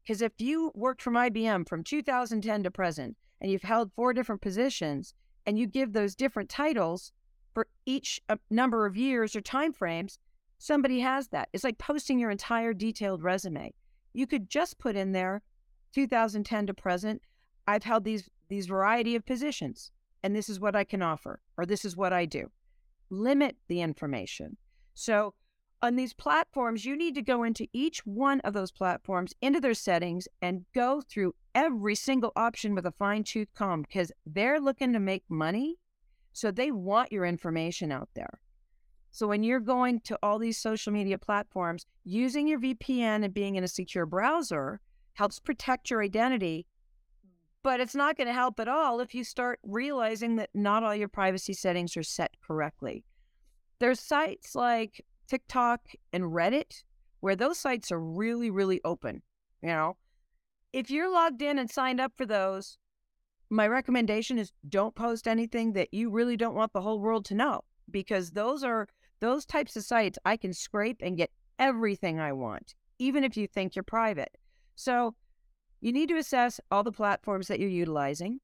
Because 0.04 0.22
if 0.22 0.34
you 0.40 0.72
worked 0.76 1.02
from 1.02 1.14
IBM 1.14 1.68
from 1.68 1.84
2010 1.84 2.64
to 2.64 2.72
present 2.72 3.18
and 3.40 3.52
you've 3.52 3.62
held 3.62 3.92
four 3.94 4.14
different 4.14 4.42
positions 4.42 5.14
and 5.46 5.58
you 5.58 5.68
give 5.68 5.94
those 5.94 6.16
different 6.16 6.50
titles 6.50 7.12
for 7.54 7.68
each 7.86 8.22
uh, 8.30 8.38
number 8.50 8.86
of 8.86 8.98
years 8.98 9.36
or 9.36 9.42
time 9.42 9.74
frames, 9.74 10.20
somebody 10.58 11.00
has 11.00 11.28
that. 11.30 11.50
It's 11.54 11.64
like 11.64 11.78
posting 11.78 12.20
your 12.20 12.32
entire 12.32 12.74
detailed 12.74 13.24
resume. 13.24 13.74
You 14.14 14.28
could 14.28 14.50
just 14.50 14.80
put 14.80 14.96
in 14.96 15.12
there 15.12 15.42
2010 15.94 16.68
to 16.68 16.74
present. 16.74 17.22
I've 17.68 17.84
held 17.84 18.04
these 18.04 18.30
these 18.50 18.66
variety 18.66 19.16
of 19.16 19.26
positions 19.26 19.92
and 20.24 20.36
this 20.36 20.50
is 20.50 20.60
what 20.60 20.76
I 20.76 20.84
can 20.84 21.02
offer 21.02 21.40
or 21.58 21.66
this 21.66 21.86
is 21.86 21.96
what 21.96 22.12
I 22.12 22.26
do. 22.26 22.52
Limit 23.10 23.56
the 23.68 23.82
information. 23.82 24.58
So 24.94 25.34
on 25.84 25.96
these 25.96 26.14
platforms, 26.14 26.86
you 26.86 26.96
need 26.96 27.16
to 27.16 27.22
go 27.22 27.44
into 27.44 27.68
each 27.74 28.06
one 28.06 28.40
of 28.42 28.54
those 28.54 28.72
platforms, 28.72 29.34
into 29.42 29.60
their 29.60 29.74
settings, 29.74 30.28
and 30.42 30.66
go 30.74 31.02
through 31.02 31.34
every 31.56 31.96
single 31.96 32.32
option 32.36 32.76
with 32.76 32.86
a 32.86 32.92
fine 32.92 33.24
tooth 33.24 33.50
comb 33.56 33.82
because 33.82 34.12
they're 34.26 34.60
looking 34.60 34.94
to 34.94 35.00
make 35.00 35.24
money. 35.28 35.78
So 36.34 36.52
they 36.52 36.72
want 36.72 37.12
your 37.12 37.26
information 37.26 37.92
out 37.92 38.10
there. 38.14 38.40
So 39.12 39.28
when 39.28 39.44
you're 39.44 39.60
going 39.60 40.00
to 40.02 40.18
all 40.24 40.40
these 40.40 40.58
social 40.58 40.94
media 40.94 41.18
platforms, 41.18 41.86
using 42.06 42.48
your 42.48 42.60
VPN 42.60 43.26
and 43.26 43.34
being 43.34 43.56
in 43.56 43.64
a 43.64 43.68
secure 43.68 44.06
browser 44.06 44.80
helps 45.14 45.40
protect 45.40 45.90
your 45.90 46.02
identity. 46.02 46.66
But 47.64 47.80
it's 47.80 47.96
not 47.96 48.18
going 48.18 48.28
to 48.28 48.34
help 48.34 48.60
at 48.60 48.68
all 48.68 49.02
if 49.02 49.14
you 49.14 49.24
start 49.24 49.60
realizing 49.64 50.38
that 50.38 50.50
not 50.54 50.84
all 50.84 50.96
your 50.96 51.10
privacy 51.10 51.54
settings 51.54 51.98
are 51.98 52.04
set 52.04 52.32
correctly. 52.42 53.04
There's 53.80 54.00
sites 54.00 54.56
like 54.56 55.04
TikTok 55.32 55.80
and 56.12 56.26
Reddit, 56.26 56.84
where 57.22 57.38
those 57.38 57.58
sites 57.58 57.90
are 57.90 58.02
really, 58.02 58.50
really 58.50 58.82
open. 58.84 59.22
You 59.62 59.70
know, 59.70 59.98
if 60.74 60.92
you're 60.92 61.10
logged 61.10 61.42
in 61.42 61.58
and 61.58 61.72
signed 61.72 62.02
up 62.02 62.12
for 62.18 62.26
those, 62.26 62.78
my 63.50 63.66
recommendation 63.66 64.38
is 64.38 64.52
don't 64.68 64.94
post 64.94 65.30
anything 65.30 65.72
that 65.72 65.94
you 65.94 66.10
really 66.10 66.36
don't 66.36 66.54
want 66.54 66.74
the 66.74 66.82
whole 66.82 67.00
world 67.00 67.24
to 67.26 67.34
know 67.34 67.62
because 67.92 68.32
those 68.32 68.62
are 68.62 68.90
those 69.22 69.46
types 69.46 69.78
of 69.78 69.86
sites 69.86 70.20
I 70.26 70.36
can 70.36 70.52
scrape 70.52 70.98
and 71.02 71.16
get 71.16 71.32
everything 71.60 72.20
I 72.20 72.34
want, 72.34 72.76
even 73.00 73.24
if 73.24 73.38
you 73.38 73.48
think 73.48 73.74
you're 73.74 73.84
private. 73.84 74.38
So 74.76 75.16
you 75.80 75.94
need 75.94 76.10
to 76.10 76.18
assess 76.18 76.60
all 76.72 76.84
the 76.84 76.92
platforms 76.92 77.48
that 77.48 77.62
you're 77.62 77.70
utilizing. 77.70 78.42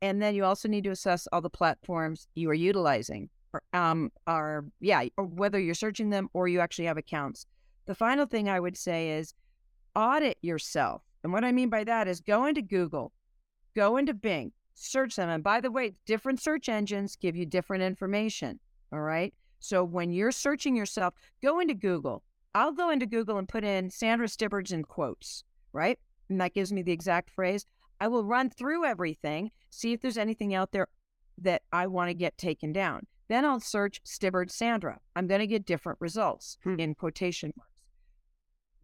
And 0.00 0.22
then 0.22 0.34
you 0.34 0.46
also 0.46 0.68
need 0.68 0.84
to 0.84 0.90
assess 0.90 1.28
all 1.32 1.42
the 1.42 1.50
platforms 1.50 2.28
you 2.34 2.48
are 2.48 2.54
utilizing 2.54 3.28
um, 3.72 4.10
are, 4.26 4.64
yeah, 4.80 5.04
or 5.16 5.24
whether 5.24 5.58
you're 5.58 5.74
searching 5.74 6.10
them 6.10 6.28
or 6.32 6.48
you 6.48 6.60
actually 6.60 6.86
have 6.86 6.96
accounts. 6.96 7.46
The 7.86 7.94
final 7.94 8.26
thing 8.26 8.48
I 8.48 8.60
would 8.60 8.76
say 8.76 9.10
is 9.10 9.34
audit 9.94 10.38
yourself. 10.42 11.02
And 11.22 11.32
what 11.32 11.44
I 11.44 11.52
mean 11.52 11.68
by 11.68 11.84
that 11.84 12.08
is 12.08 12.20
go 12.20 12.46
into 12.46 12.62
Google, 12.62 13.12
go 13.74 13.96
into 13.96 14.14
Bing, 14.14 14.52
search 14.74 15.16
them. 15.16 15.28
And 15.28 15.42
by 15.42 15.60
the 15.60 15.70
way, 15.70 15.94
different 16.06 16.40
search 16.40 16.68
engines 16.68 17.16
give 17.16 17.36
you 17.36 17.46
different 17.46 17.82
information. 17.82 18.58
All 18.92 19.00
right. 19.00 19.34
So 19.58 19.84
when 19.84 20.10
you're 20.10 20.32
searching 20.32 20.74
yourself, 20.74 21.14
go 21.42 21.60
into 21.60 21.74
Google. 21.74 22.22
I'll 22.54 22.72
go 22.72 22.90
into 22.90 23.06
Google 23.06 23.38
and 23.38 23.48
put 23.48 23.62
in 23.62 23.90
Sandra 23.90 24.26
Stibbards 24.26 24.72
in 24.72 24.84
quotes, 24.84 25.44
right? 25.72 25.98
And 26.28 26.40
that 26.40 26.54
gives 26.54 26.72
me 26.72 26.82
the 26.82 26.92
exact 26.92 27.30
phrase. 27.30 27.64
I 28.00 28.08
will 28.08 28.24
run 28.24 28.50
through 28.50 28.86
everything, 28.86 29.50
see 29.68 29.92
if 29.92 30.00
there's 30.00 30.16
anything 30.16 30.54
out 30.54 30.72
there 30.72 30.88
that 31.38 31.62
I 31.72 31.86
want 31.86 32.08
to 32.08 32.14
get 32.14 32.38
taken 32.38 32.72
down. 32.72 33.06
Then 33.30 33.44
I'll 33.44 33.60
search 33.60 34.00
Stibbard 34.02 34.50
Sandra. 34.50 34.98
I'm 35.14 35.28
going 35.28 35.38
to 35.38 35.46
get 35.46 35.64
different 35.64 36.00
results 36.00 36.58
hmm. 36.64 36.80
in 36.80 36.96
quotation 36.96 37.52
marks. 37.56 37.70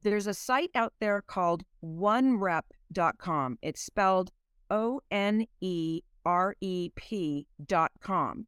There's 0.04 0.28
a 0.28 0.34
site 0.34 0.70
out 0.76 0.92
there 1.00 1.20
called 1.20 1.64
onerep.com. 1.84 3.58
It's 3.60 3.82
spelled 3.82 4.30
O 4.70 5.00
N 5.10 5.46
E 5.60 6.02
R 6.24 6.54
E 6.60 6.90
P.com. 6.94 8.46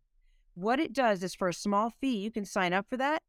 What 0.55 0.79
it 0.79 0.93
does 0.93 1.25
is 1.25 1.35
for 1.35 1.49
a 1.49 1.55
small 1.55 1.93
fee, 2.01 2.19
you 2.19 2.31
can 2.31 2.45
sign 2.45 2.73
up 2.73 2.87
for 2.89 2.97
that 2.97 3.21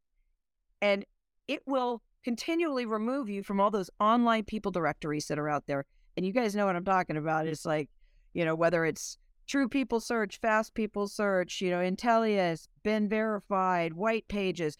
and 0.80 1.04
it 1.48 1.62
will 1.66 2.02
continually 2.22 2.86
remove 2.86 3.28
you 3.28 3.42
from 3.42 3.60
all 3.60 3.72
those 3.72 3.90
online 3.98 4.44
people 4.44 4.70
directories 4.70 5.26
that 5.26 5.40
are 5.40 5.48
out 5.48 5.66
there. 5.66 5.86
And 6.16 6.24
you 6.24 6.32
guys 6.32 6.54
know 6.54 6.66
what 6.66 6.76
I'm 6.76 6.84
talking 6.84 7.16
about. 7.16 7.48
It's 7.48 7.66
like, 7.66 7.88
you 8.32 8.44
know, 8.44 8.54
whether 8.54 8.84
it's 8.84 9.18
True 9.50 9.68
People 9.68 9.98
Search, 9.98 10.38
Fast 10.38 10.74
People 10.74 11.08
Search, 11.08 11.60
you 11.60 11.70
know, 11.70 11.80
Intelius, 11.80 12.68
Been 12.84 13.08
Verified, 13.08 13.94
White 13.94 14.28
Pages, 14.28 14.76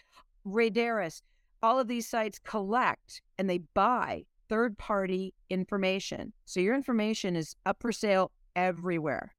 Radaris, 0.47 1.23
all 1.61 1.81
of 1.81 1.89
these 1.89 2.09
sites 2.09 2.39
collect 2.39 3.21
and 3.37 3.51
they 3.51 3.59
buy 3.75 4.27
third 4.49 4.79
party 4.79 5.35
information. 5.51 6.33
So 6.45 6.61
your 6.61 6.77
information 6.77 7.35
is 7.35 7.57
up 7.67 7.79
for 7.81 7.91
sale 7.91 8.31
everywhere. 8.55 9.35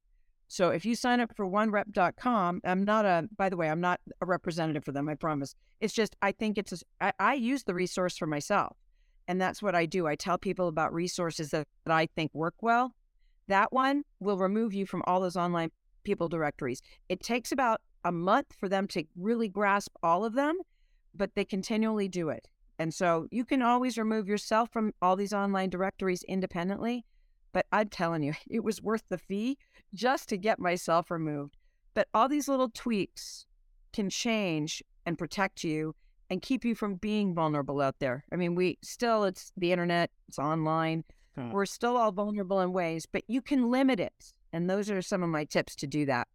So 0.48 0.68
if 0.68 0.84
you 0.84 0.94
sign 0.94 1.18
up 1.18 1.34
for 1.34 1.46
onerep.com, 1.46 2.60
I'm 2.62 2.84
not 2.84 3.06
a, 3.06 3.26
by 3.34 3.48
the 3.48 3.56
way, 3.56 3.70
I'm 3.70 3.80
not 3.80 4.02
a 4.20 4.26
representative 4.26 4.84
for 4.84 4.92
them, 4.92 5.08
I 5.08 5.14
promise. 5.14 5.54
It's 5.80 5.94
just, 5.94 6.14
I 6.20 6.32
think 6.32 6.58
it's, 6.58 6.74
a, 6.74 6.76
I, 7.00 7.12
I 7.18 7.34
use 7.36 7.64
the 7.64 7.72
resource 7.72 8.18
for 8.18 8.26
myself. 8.26 8.76
And 9.26 9.40
that's 9.40 9.62
what 9.62 9.74
I 9.74 9.86
do. 9.86 10.06
I 10.06 10.14
tell 10.14 10.36
people 10.36 10.68
about 10.68 10.92
resources 10.92 11.52
that, 11.52 11.66
that 11.86 11.94
I 11.94 12.04
think 12.14 12.34
work 12.34 12.56
well 12.60 12.94
that 13.48 13.72
one 13.72 14.04
will 14.20 14.38
remove 14.38 14.72
you 14.72 14.86
from 14.86 15.02
all 15.06 15.20
those 15.20 15.36
online 15.36 15.70
people 16.04 16.28
directories. 16.28 16.82
It 17.08 17.20
takes 17.20 17.52
about 17.52 17.80
a 18.04 18.12
month 18.12 18.54
for 18.58 18.68
them 18.68 18.86
to 18.88 19.04
really 19.16 19.48
grasp 19.48 19.92
all 20.02 20.24
of 20.24 20.34
them, 20.34 20.58
but 21.14 21.34
they 21.34 21.44
continually 21.44 22.08
do 22.08 22.28
it. 22.28 22.48
And 22.78 22.92
so 22.92 23.28
you 23.30 23.44
can 23.44 23.62
always 23.62 23.98
remove 23.98 24.28
yourself 24.28 24.70
from 24.72 24.92
all 25.00 25.14
these 25.14 25.32
online 25.32 25.70
directories 25.70 26.22
independently. 26.24 27.04
But 27.52 27.66
I'm 27.70 27.88
telling 27.88 28.22
you, 28.22 28.34
it 28.50 28.64
was 28.64 28.82
worth 28.82 29.04
the 29.08 29.18
fee 29.18 29.58
just 29.94 30.28
to 30.30 30.36
get 30.36 30.58
myself 30.58 31.10
removed. 31.10 31.56
But 31.94 32.08
all 32.14 32.28
these 32.28 32.48
little 32.48 32.70
tweaks 32.70 33.46
can 33.92 34.08
change 34.08 34.82
and 35.04 35.18
protect 35.18 35.62
you 35.62 35.94
and 36.30 36.40
keep 36.40 36.64
you 36.64 36.74
from 36.74 36.94
being 36.94 37.34
vulnerable 37.34 37.80
out 37.82 37.98
there. 37.98 38.24
I 38.32 38.36
mean, 38.36 38.54
we 38.54 38.78
still, 38.82 39.24
it's 39.24 39.52
the 39.56 39.70
internet, 39.70 40.10
it's 40.28 40.38
online. 40.38 41.04
We're 41.36 41.66
still 41.66 41.96
all 41.96 42.12
vulnerable 42.12 42.60
in 42.60 42.72
ways, 42.72 43.06
but 43.06 43.24
you 43.26 43.40
can 43.40 43.70
limit 43.70 43.98
it. 43.98 44.34
And 44.52 44.68
those 44.68 44.90
are 44.90 45.00
some 45.00 45.22
of 45.22 45.30
my 45.30 45.44
tips 45.44 45.74
to 45.76 45.86
do 45.86 46.04
that. 46.06 46.28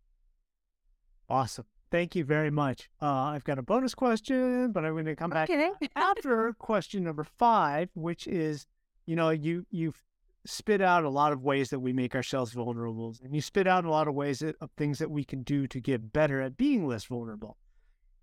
Awesome. 1.30 1.66
Thank 1.92 2.16
you 2.16 2.26
very 2.26 2.52
much. 2.52 2.90
Uh, 3.02 3.06
I've 3.06 3.44
got 3.44 3.60
a 3.60 3.62
bonus 3.62 3.94
question, 3.94 4.72
but 4.72 4.84
I'm 4.84 4.94
going 4.94 5.06
to 5.06 5.16
come 5.16 5.30
back 5.30 5.50
okay. 5.50 5.72
after 5.96 6.54
question 6.54 7.04
number 7.04 7.24
five, 7.24 7.90
which 7.94 8.28
is, 8.28 8.66
you 9.06 9.16
know, 9.16 9.30
you 9.30 9.66
you've 9.70 10.02
spit 10.46 10.82
out 10.82 11.04
a 11.04 11.10
lot 11.10 11.32
of 11.32 11.44
ways 11.44 11.70
that 11.70 11.80
we 11.80 11.94
make 11.94 12.16
ourselves 12.16 12.54
vulnerable, 12.54 13.16
and 13.24 13.36
you 13.36 13.42
spit 13.42 13.68
out 13.68 13.86
a 13.86 13.90
lot 13.90 14.08
of 14.08 14.16
ways 14.16 14.40
that, 14.40 14.56
of 14.60 14.70
things 14.78 15.00
that 15.00 15.12
we 15.12 15.24
can 15.24 15.44
do 15.44 15.68
to 15.68 15.80
get 15.80 16.12
better 16.12 16.42
at 16.42 16.58
being 16.58 16.88
less 16.88 17.06
vulnerable. 17.06 17.58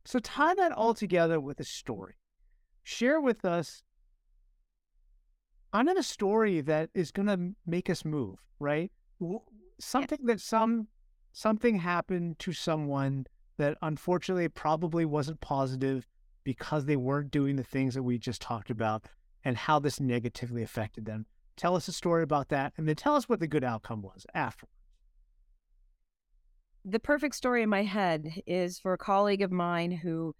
So 0.04 0.18
tie 0.18 0.54
that 0.54 0.72
all 0.72 0.92
together 0.92 1.40
with 1.40 1.60
a 1.60 1.64
story. 1.64 2.16
Share 2.82 3.20
with 3.20 3.44
us 3.44 3.82
kind 5.74 5.88
of 5.88 5.96
a 5.96 6.02
story 6.04 6.60
that 6.60 6.88
is 6.94 7.10
going 7.10 7.26
to 7.26 7.50
make 7.66 7.90
us 7.90 8.04
move, 8.04 8.38
right? 8.60 8.92
Something 9.80 10.20
that 10.26 10.40
some 10.40 10.86
something 11.32 11.78
happened 11.78 12.38
to 12.38 12.52
someone 12.52 13.26
that 13.58 13.76
unfortunately 13.82 14.48
probably 14.48 15.04
wasn't 15.04 15.40
positive 15.40 16.06
because 16.44 16.84
they 16.84 16.94
weren't 16.94 17.32
doing 17.32 17.56
the 17.56 17.64
things 17.64 17.94
that 17.94 18.04
we 18.04 18.18
just 18.18 18.40
talked 18.40 18.70
about 18.70 19.06
and 19.44 19.56
how 19.56 19.80
this 19.80 19.98
negatively 19.98 20.62
affected 20.62 21.06
them. 21.06 21.26
Tell 21.56 21.74
us 21.74 21.88
a 21.88 21.92
story 21.92 22.22
about 22.22 22.50
that 22.50 22.72
and 22.76 22.86
then 22.86 22.94
tell 22.94 23.16
us 23.16 23.28
what 23.28 23.40
the 23.40 23.48
good 23.48 23.64
outcome 23.64 24.00
was 24.00 24.24
afterwards. 24.32 24.70
The 26.84 27.00
perfect 27.00 27.34
story 27.34 27.62
in 27.62 27.68
my 27.68 27.82
head 27.82 28.42
is 28.46 28.78
for 28.78 28.92
a 28.92 28.98
colleague 28.98 29.42
of 29.42 29.50
mine 29.50 29.90
who 29.90 30.36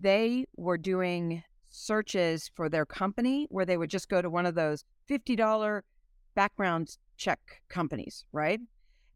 they 0.00 0.44
were 0.54 0.76
doing 0.76 1.44
searches 1.76 2.50
for 2.54 2.68
their 2.68 2.86
company 2.86 3.46
where 3.50 3.66
they 3.66 3.76
would 3.76 3.90
just 3.90 4.08
go 4.08 4.22
to 4.22 4.30
one 4.30 4.46
of 4.46 4.54
those 4.54 4.84
$50 5.10 5.82
background 6.34 6.96
check 7.16 7.62
companies, 7.68 8.24
right? 8.32 8.60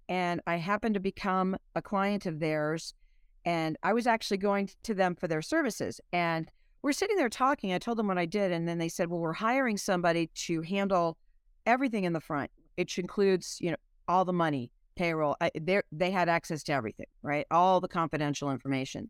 And 0.08 0.40
I 0.46 0.56
happened 0.56 0.94
to 0.94 1.00
become 1.00 1.56
a 1.74 1.82
client 1.82 2.26
of 2.26 2.38
theirs 2.38 2.94
and 3.44 3.78
I 3.82 3.94
was 3.94 4.06
actually 4.06 4.36
going 4.36 4.70
to 4.82 4.94
them 4.94 5.14
for 5.14 5.26
their 5.26 5.40
services. 5.40 6.00
And 6.12 6.50
we're 6.82 6.92
sitting 6.92 7.16
there 7.16 7.28
talking. 7.30 7.72
I 7.72 7.78
told 7.78 7.98
them 7.98 8.08
what 8.08 8.18
I 8.18 8.26
did. 8.26 8.52
And 8.52 8.68
then 8.68 8.78
they 8.78 8.88
said, 8.88 9.08
well, 9.08 9.20
we're 9.20 9.32
hiring 9.32 9.78
somebody 9.78 10.30
to 10.34 10.60
handle 10.62 11.16
everything 11.64 12.04
in 12.04 12.12
the 12.12 12.20
front, 12.20 12.50
which 12.76 12.98
includes, 12.98 13.58
you 13.60 13.70
know, 13.70 13.76
all 14.08 14.24
the 14.24 14.32
money, 14.32 14.70
payroll. 14.96 15.36
They 15.58 15.80
they 15.92 16.10
had 16.10 16.28
access 16.28 16.62
to 16.64 16.72
everything, 16.72 17.06
right? 17.22 17.46
All 17.50 17.80
the 17.80 17.88
confidential 17.88 18.50
information. 18.50 19.08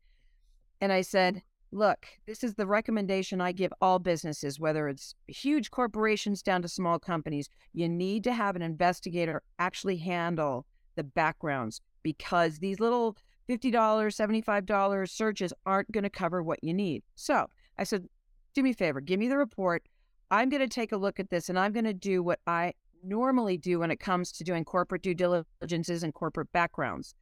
And 0.80 0.92
I 0.92 1.00
said, 1.00 1.42
look, 1.72 2.06
this 2.26 2.42
is 2.42 2.54
the 2.54 2.66
recommendation 2.66 3.40
I 3.40 3.52
give 3.52 3.72
all 3.80 3.98
businesses, 3.98 4.58
whether 4.58 4.88
it's 4.88 5.14
huge 5.28 5.70
corporations 5.70 6.42
down 6.42 6.62
to 6.62 6.68
small 6.68 6.98
companies. 6.98 7.48
You 7.72 7.88
need 7.88 8.24
to 8.24 8.32
have 8.32 8.56
an 8.56 8.62
investigator 8.62 9.42
actually 9.58 9.98
handle 9.98 10.66
the 10.96 11.04
backgrounds 11.04 11.80
because 12.02 12.58
these 12.58 12.80
little 12.80 13.16
$50, 13.48 13.72
$75 13.72 15.10
searches 15.10 15.52
aren't 15.66 15.90
going 15.92 16.04
to 16.04 16.10
cover 16.10 16.42
what 16.42 16.62
you 16.62 16.74
need. 16.74 17.02
So 17.14 17.46
I 17.78 17.84
said, 17.84 18.06
do 18.54 18.62
me 18.62 18.70
a 18.70 18.74
favor, 18.74 19.00
give 19.00 19.20
me 19.20 19.28
the 19.28 19.38
report. 19.38 19.82
I'm 20.30 20.48
going 20.48 20.60
to 20.60 20.68
take 20.68 20.92
a 20.92 20.96
look 20.96 21.18
at 21.18 21.30
this 21.30 21.48
and 21.48 21.58
I'm 21.58 21.72
going 21.72 21.84
to 21.84 21.94
do 21.94 22.22
what 22.22 22.40
I 22.46 22.74
normally 23.02 23.56
do 23.56 23.80
when 23.80 23.90
it 23.90 23.98
comes 23.98 24.30
to 24.32 24.44
doing 24.44 24.64
corporate 24.64 25.02
due 25.02 25.14
diligences 25.14 26.02
and 26.02 26.14
corporate 26.14 26.52
backgrounds 26.52 27.14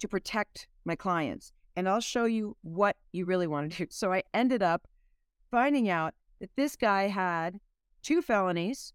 to 0.00 0.08
protect 0.08 0.66
my 0.84 0.96
clients. 0.96 1.52
And 1.76 1.88
I'll 1.88 2.00
show 2.00 2.24
you 2.24 2.56
what 2.62 2.96
you 3.12 3.24
really 3.24 3.46
want 3.46 3.72
to 3.72 3.78
do. 3.84 3.86
So 3.90 4.12
I 4.12 4.22
ended 4.34 4.62
up 4.62 4.86
finding 5.50 5.88
out 5.88 6.14
that 6.40 6.50
this 6.56 6.76
guy 6.76 7.08
had 7.08 7.60
two 8.02 8.22
felonies 8.22 8.92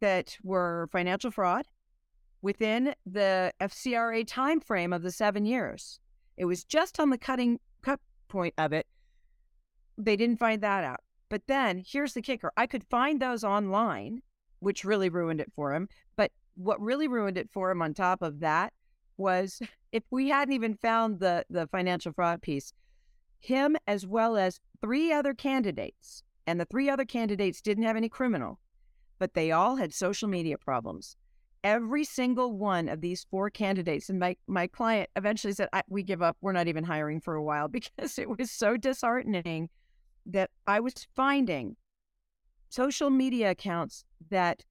that 0.00 0.36
were 0.42 0.88
financial 0.92 1.30
fraud 1.30 1.66
within 2.42 2.94
the 3.06 3.52
FCRA 3.60 4.24
timeframe 4.26 4.94
of 4.94 5.02
the 5.02 5.10
seven 5.10 5.44
years. 5.44 5.98
It 6.36 6.44
was 6.44 6.64
just 6.64 7.00
on 7.00 7.10
the 7.10 7.18
cutting 7.18 7.60
cut 7.82 8.00
point 8.28 8.54
of 8.58 8.72
it. 8.72 8.86
They 9.96 10.16
didn't 10.16 10.38
find 10.38 10.62
that 10.62 10.84
out. 10.84 11.00
But 11.28 11.42
then 11.46 11.82
here's 11.86 12.14
the 12.14 12.22
kicker 12.22 12.52
I 12.56 12.66
could 12.66 12.84
find 12.84 13.20
those 13.20 13.44
online, 13.44 14.22
which 14.60 14.84
really 14.84 15.08
ruined 15.08 15.40
it 15.40 15.52
for 15.54 15.74
him. 15.74 15.88
But 16.16 16.32
what 16.54 16.80
really 16.80 17.08
ruined 17.08 17.38
it 17.38 17.50
for 17.50 17.70
him 17.70 17.82
on 17.82 17.94
top 17.94 18.22
of 18.22 18.40
that 18.40 18.72
was 19.16 19.60
if 19.92 20.02
we 20.10 20.28
hadn't 20.28 20.54
even 20.54 20.74
found 20.74 21.20
the, 21.20 21.44
the 21.50 21.66
financial 21.68 22.12
fraud 22.12 22.42
piece, 22.42 22.72
him 23.40 23.76
as 23.86 24.06
well 24.06 24.36
as 24.36 24.60
three 24.80 25.12
other 25.12 25.34
candidates, 25.34 26.22
and 26.46 26.60
the 26.60 26.64
three 26.64 26.88
other 26.88 27.04
candidates 27.04 27.60
didn't 27.60 27.84
have 27.84 27.96
any 27.96 28.08
criminal, 28.08 28.58
but 29.18 29.34
they 29.34 29.52
all 29.52 29.76
had 29.76 29.92
social 29.92 30.28
media 30.28 30.58
problems. 30.58 31.16
Every 31.62 32.04
single 32.04 32.52
one 32.52 32.88
of 32.88 33.00
these 33.00 33.26
four 33.30 33.48
candidates 33.48 34.10
and 34.10 34.18
my, 34.18 34.36
my 34.46 34.66
client 34.66 35.08
eventually 35.16 35.54
said 35.54 35.68
we 35.88 36.02
give 36.02 36.20
up. 36.20 36.36
We're 36.42 36.52
not 36.52 36.68
even 36.68 36.84
hiring 36.84 37.20
for 37.20 37.34
a 37.34 37.42
while 37.42 37.68
because 37.78 38.18
it 38.18 38.28
was 38.28 38.50
so 38.50 38.76
disheartening 38.76 39.70
that 40.26 40.50
i 40.66 40.80
was 40.80 40.94
finding 41.14 41.76
social 42.70 43.10
media 43.10 43.50
accounts 43.50 44.04
that 44.30 44.64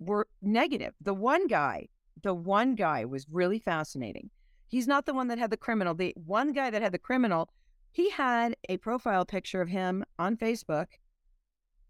were 0.00 0.26
negative. 0.40 0.94
The 1.00 1.14
one 1.14 1.46
guy 1.46 1.88
the 2.22 2.34
one 2.34 2.74
guy 2.74 3.04
was 3.04 3.26
really 3.30 3.58
fascinating 3.58 4.30
he's 4.68 4.86
not 4.86 5.06
the 5.06 5.14
one 5.14 5.28
that 5.28 5.38
had 5.38 5.50
the 5.50 5.56
criminal 5.56 5.94
the 5.94 6.14
one 6.16 6.52
guy 6.52 6.70
that 6.70 6.82
had 6.82 6.92
the 6.92 6.98
criminal 6.98 7.48
he 7.90 8.10
had 8.10 8.56
a 8.68 8.76
profile 8.78 9.24
picture 9.24 9.60
of 9.60 9.68
him 9.68 10.04
on 10.18 10.36
facebook 10.36 10.86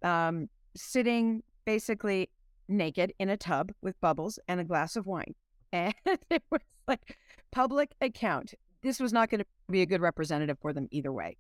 um, 0.02 0.48
sitting 0.74 1.42
basically 1.64 2.28
naked 2.68 3.12
in 3.18 3.28
a 3.28 3.36
tub 3.36 3.72
with 3.82 4.00
bubbles 4.00 4.38
and 4.48 4.60
a 4.60 4.64
glass 4.64 4.96
of 4.96 5.06
wine. 5.06 5.34
And 5.74 5.94
it 6.28 6.42
was 6.50 6.60
like 6.86 7.16
public 7.50 7.94
account. 8.02 8.52
This 8.82 9.00
was 9.00 9.10
not 9.10 9.30
going 9.30 9.40
to 9.40 9.46
be 9.70 9.80
a 9.80 9.86
good 9.86 10.02
representative 10.02 10.58
for 10.60 10.74
them 10.74 10.86
either 10.90 11.10
way. 11.10 11.38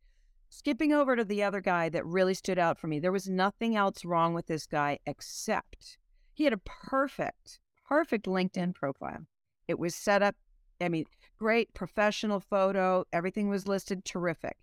Skipping 0.48 0.94
over 0.94 1.16
to 1.16 1.24
the 1.24 1.42
other 1.42 1.60
guy 1.60 1.90
that 1.90 2.06
really 2.06 2.32
stood 2.32 2.58
out 2.58 2.78
for 2.78 2.86
me, 2.86 2.98
there 2.98 3.12
was 3.12 3.28
nothing 3.28 3.76
else 3.76 4.06
wrong 4.06 4.32
with 4.32 4.46
this 4.46 4.66
guy 4.66 4.98
except 5.04 5.98
he 6.32 6.44
had 6.44 6.54
a 6.54 6.58
perfect, 6.64 7.60
perfect 7.92 8.24
LinkedIn 8.24 8.74
profile. 8.74 9.26
It 9.68 9.78
was 9.78 9.94
set 9.94 10.22
up, 10.22 10.34
I 10.80 10.88
mean, 10.88 11.04
great 11.38 11.74
professional 11.74 12.40
photo, 12.40 13.04
everything 13.12 13.50
was 13.50 13.68
listed 13.68 14.02
terrific. 14.06 14.56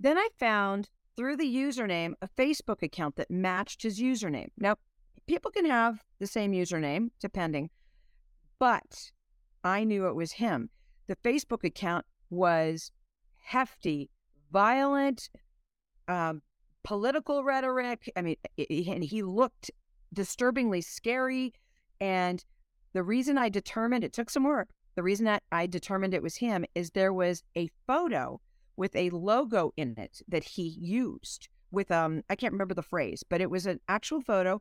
Then 0.00 0.18
I 0.18 0.28
found 0.40 0.90
through 1.16 1.36
the 1.36 1.54
username 1.54 2.14
a 2.20 2.26
Facebook 2.26 2.82
account 2.82 3.14
that 3.14 3.30
matched 3.30 3.84
his 3.84 4.00
username. 4.00 4.48
Now, 4.58 4.74
people 5.28 5.52
can 5.52 5.66
have 5.66 6.02
the 6.18 6.26
same 6.26 6.50
username, 6.50 7.10
depending, 7.20 7.70
but 8.58 9.12
I 9.62 9.84
knew 9.84 10.08
it 10.08 10.16
was 10.16 10.32
him. 10.32 10.68
The 11.06 11.14
Facebook 11.14 11.62
account 11.62 12.06
was 12.28 12.90
hefty, 13.36 14.10
violent, 14.50 15.30
um, 16.08 16.42
political 16.82 17.44
rhetoric. 17.44 18.10
I 18.16 18.22
mean, 18.22 18.36
and 18.68 19.04
he 19.04 19.22
looked 19.22 19.70
disturbingly 20.12 20.80
scary. 20.80 21.52
And 22.00 22.44
the 22.92 23.02
reason 23.02 23.38
I 23.38 23.48
determined 23.48 24.04
it 24.04 24.12
took 24.12 24.30
some 24.30 24.44
work. 24.44 24.68
The 24.94 25.02
reason 25.02 25.26
that 25.26 25.42
I 25.52 25.66
determined 25.66 26.14
it 26.14 26.22
was 26.22 26.36
him 26.36 26.64
is 26.74 26.90
there 26.90 27.12
was 27.12 27.42
a 27.56 27.70
photo 27.86 28.40
with 28.76 28.94
a 28.96 29.10
logo 29.10 29.72
in 29.76 29.94
it 29.96 30.22
that 30.28 30.44
he 30.44 30.76
used 30.80 31.48
with 31.70 31.90
um 31.90 32.22
I 32.30 32.36
can't 32.36 32.52
remember 32.52 32.74
the 32.74 32.82
phrase, 32.82 33.22
but 33.28 33.40
it 33.40 33.50
was 33.50 33.66
an 33.66 33.80
actual 33.88 34.20
photo 34.20 34.60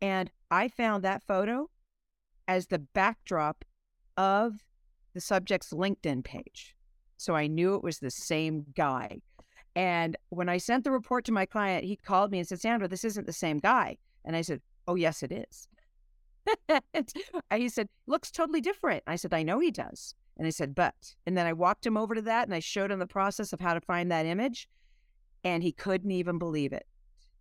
and 0.00 0.30
I 0.50 0.68
found 0.68 1.04
that 1.04 1.22
photo 1.22 1.70
as 2.46 2.66
the 2.66 2.78
backdrop 2.78 3.64
of 4.16 4.54
the 5.14 5.20
subject's 5.20 5.72
LinkedIn 5.72 6.24
page. 6.24 6.74
So 7.16 7.34
I 7.34 7.46
knew 7.46 7.74
it 7.74 7.82
was 7.82 7.98
the 7.98 8.10
same 8.10 8.66
guy. 8.76 9.20
And 9.74 10.16
when 10.30 10.48
I 10.48 10.58
sent 10.58 10.84
the 10.84 10.90
report 10.90 11.24
to 11.26 11.32
my 11.32 11.46
client, 11.46 11.84
he 11.84 11.96
called 11.96 12.30
me 12.30 12.38
and 12.38 12.48
said, 12.48 12.60
Sandra, 12.60 12.88
this 12.88 13.04
isn't 13.04 13.26
the 13.26 13.32
same 13.32 13.58
guy. 13.58 13.98
And 14.24 14.34
I 14.34 14.42
said, 14.42 14.60
Oh, 14.86 14.94
yes, 14.94 15.22
it 15.22 15.32
is. 15.32 15.68
and 16.94 17.62
he 17.62 17.68
said, 17.68 17.88
Looks 18.06 18.30
totally 18.30 18.60
different. 18.60 19.02
I 19.06 19.16
said, 19.16 19.34
I 19.34 19.42
know 19.42 19.58
he 19.60 19.70
does. 19.70 20.14
And 20.36 20.46
I 20.46 20.50
said, 20.50 20.74
But. 20.74 21.14
And 21.26 21.36
then 21.36 21.46
I 21.46 21.52
walked 21.52 21.86
him 21.86 21.96
over 21.96 22.14
to 22.14 22.22
that 22.22 22.46
and 22.46 22.54
I 22.54 22.60
showed 22.60 22.90
him 22.90 22.98
the 22.98 23.06
process 23.06 23.52
of 23.52 23.60
how 23.60 23.74
to 23.74 23.80
find 23.80 24.10
that 24.10 24.26
image. 24.26 24.68
And 25.44 25.62
he 25.62 25.72
couldn't 25.72 26.10
even 26.10 26.38
believe 26.38 26.72
it. 26.72 26.86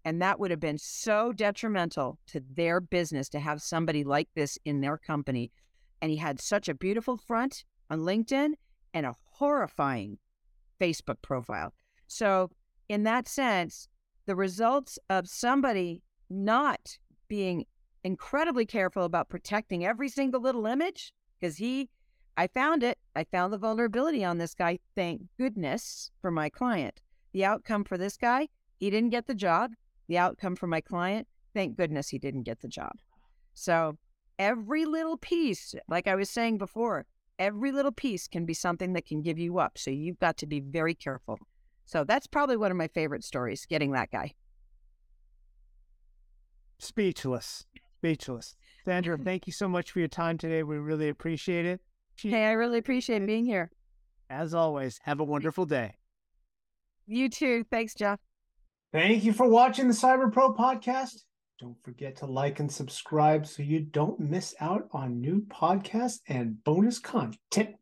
And 0.06 0.22
that 0.22 0.40
would 0.40 0.52
have 0.52 0.60
been 0.60 0.78
so 0.78 1.34
detrimental 1.34 2.18
to 2.28 2.42
their 2.56 2.80
business 2.80 3.28
to 3.30 3.40
have 3.40 3.62
somebody 3.62 4.04
like 4.04 4.30
this 4.36 4.58
in 4.64 4.80
their 4.82 4.98
company. 4.98 5.52
And 6.02 6.12
he 6.12 6.18
had 6.18 6.40
such 6.40 6.70
a 6.70 6.74
beautiful 6.74 7.18
front 7.18 7.66
on 7.90 8.00
LinkedIn 8.00 8.54
and 8.94 9.06
a 9.06 9.16
horrifying 9.26 10.18
Facebook 10.80 11.22
profile. 11.22 11.74
So, 12.08 12.52
in 12.88 13.04
that 13.04 13.28
sense, 13.28 13.90
the 14.28 14.36
results 14.36 14.98
of 15.10 15.28
somebody 15.28 16.04
not 16.30 16.98
being 17.28 17.66
incredibly 18.08 18.66
careful 18.66 19.04
about 19.04 19.30
protecting 19.30 19.86
every 19.86 20.10
single 20.10 20.42
little 20.42 20.66
image, 20.66 21.14
because 21.40 21.58
he, 21.58 21.90
I 22.38 22.48
found 22.48 22.82
it, 22.82 22.98
I 23.16 23.24
found 23.26 23.54
the 23.54 23.58
vulnerability 23.58 24.24
on 24.24 24.38
this 24.38 24.54
guy. 24.54 24.80
Thank 24.96 25.22
goodness 25.38 26.10
for 26.22 26.32
my 26.32 26.50
client. 26.50 27.02
The 27.34 27.46
outcome 27.46 27.84
for 27.84 27.98
this 27.98 28.18
guy, 28.18 28.48
he 28.80 28.90
didn't 28.90 29.12
get 29.12 29.28
the 29.28 29.36
job 29.36 29.72
the 30.08 30.18
outcome 30.18 30.56
for 30.56 30.68
my 30.68 30.82
client, 30.82 31.28
thank 31.54 31.76
goodness 31.76 32.10
he 32.10 32.18
didn't 32.18 32.44
get 32.44 32.62
the 32.62 32.68
job. 32.68 32.94
So 33.54 33.98
every 34.40 34.86
little 34.86 35.18
piece, 35.18 35.76
like 35.88 36.08
I 36.08 36.16
was 36.16 36.30
saying 36.30 36.58
before, 36.58 37.06
every 37.40 37.72
little 37.72 37.92
piece 37.92 38.28
can 38.28 38.46
be 38.46 38.54
something 38.54 38.94
that 38.94 39.06
can 39.06 39.22
give 39.22 39.38
you 39.38 39.60
up. 39.60 39.78
So 39.78 39.92
you've 39.92 40.20
got 40.20 40.38
to 40.38 40.48
be 40.48 40.60
very 40.60 40.96
careful. 40.96 41.38
So 41.86 42.04
that's 42.04 42.28
probably 42.28 42.58
one 42.58 42.72
of 42.72 42.78
my 42.78 42.88
favorite 42.88 43.24
stories, 43.24 43.66
getting 43.66 43.92
that 43.92 44.12
guy. 44.12 44.34
Speechless. 46.80 47.66
Speechless. 48.08 48.56
Sandra, 48.86 49.18
thank 49.24 49.48
you 49.48 49.54
so 49.54 49.68
much 49.68 49.92
for 49.92 50.00
your 50.00 50.08
time 50.08 50.38
today. 50.38 50.64
We 50.64 50.78
really 50.78 51.10
appreciate 51.10 51.66
it. 51.66 51.82
Hey, 52.18 52.46
I 52.46 52.52
really 52.54 52.80
appreciate 52.80 53.26
being 53.26 53.46
here. 53.46 53.72
As 54.30 54.54
always, 54.54 55.00
have 55.04 55.20
a 55.20 55.24
wonderful 55.24 55.66
day. 55.66 55.96
You 57.06 57.30
too. 57.30 57.66
Thanks, 57.70 57.94
Jeff. 57.94 58.20
Thank 58.92 59.24
you 59.24 59.34
for 59.34 59.48
watching 59.48 59.88
the 59.88 59.94
Cyber 59.94 60.32
Pro 60.32 60.54
podcast. 60.54 61.24
Don't 61.60 61.78
forget 61.84 62.16
to 62.18 62.26
like 62.26 62.60
and 62.60 62.72
subscribe 62.72 63.46
so 63.46 63.64
you 63.64 63.80
don't 63.82 64.20
miss 64.20 64.56
out 64.60 64.88
on 64.92 65.20
new 65.20 65.42
podcasts 65.50 66.20
and 66.28 66.64
bonus 66.64 67.00
content. 67.00 67.76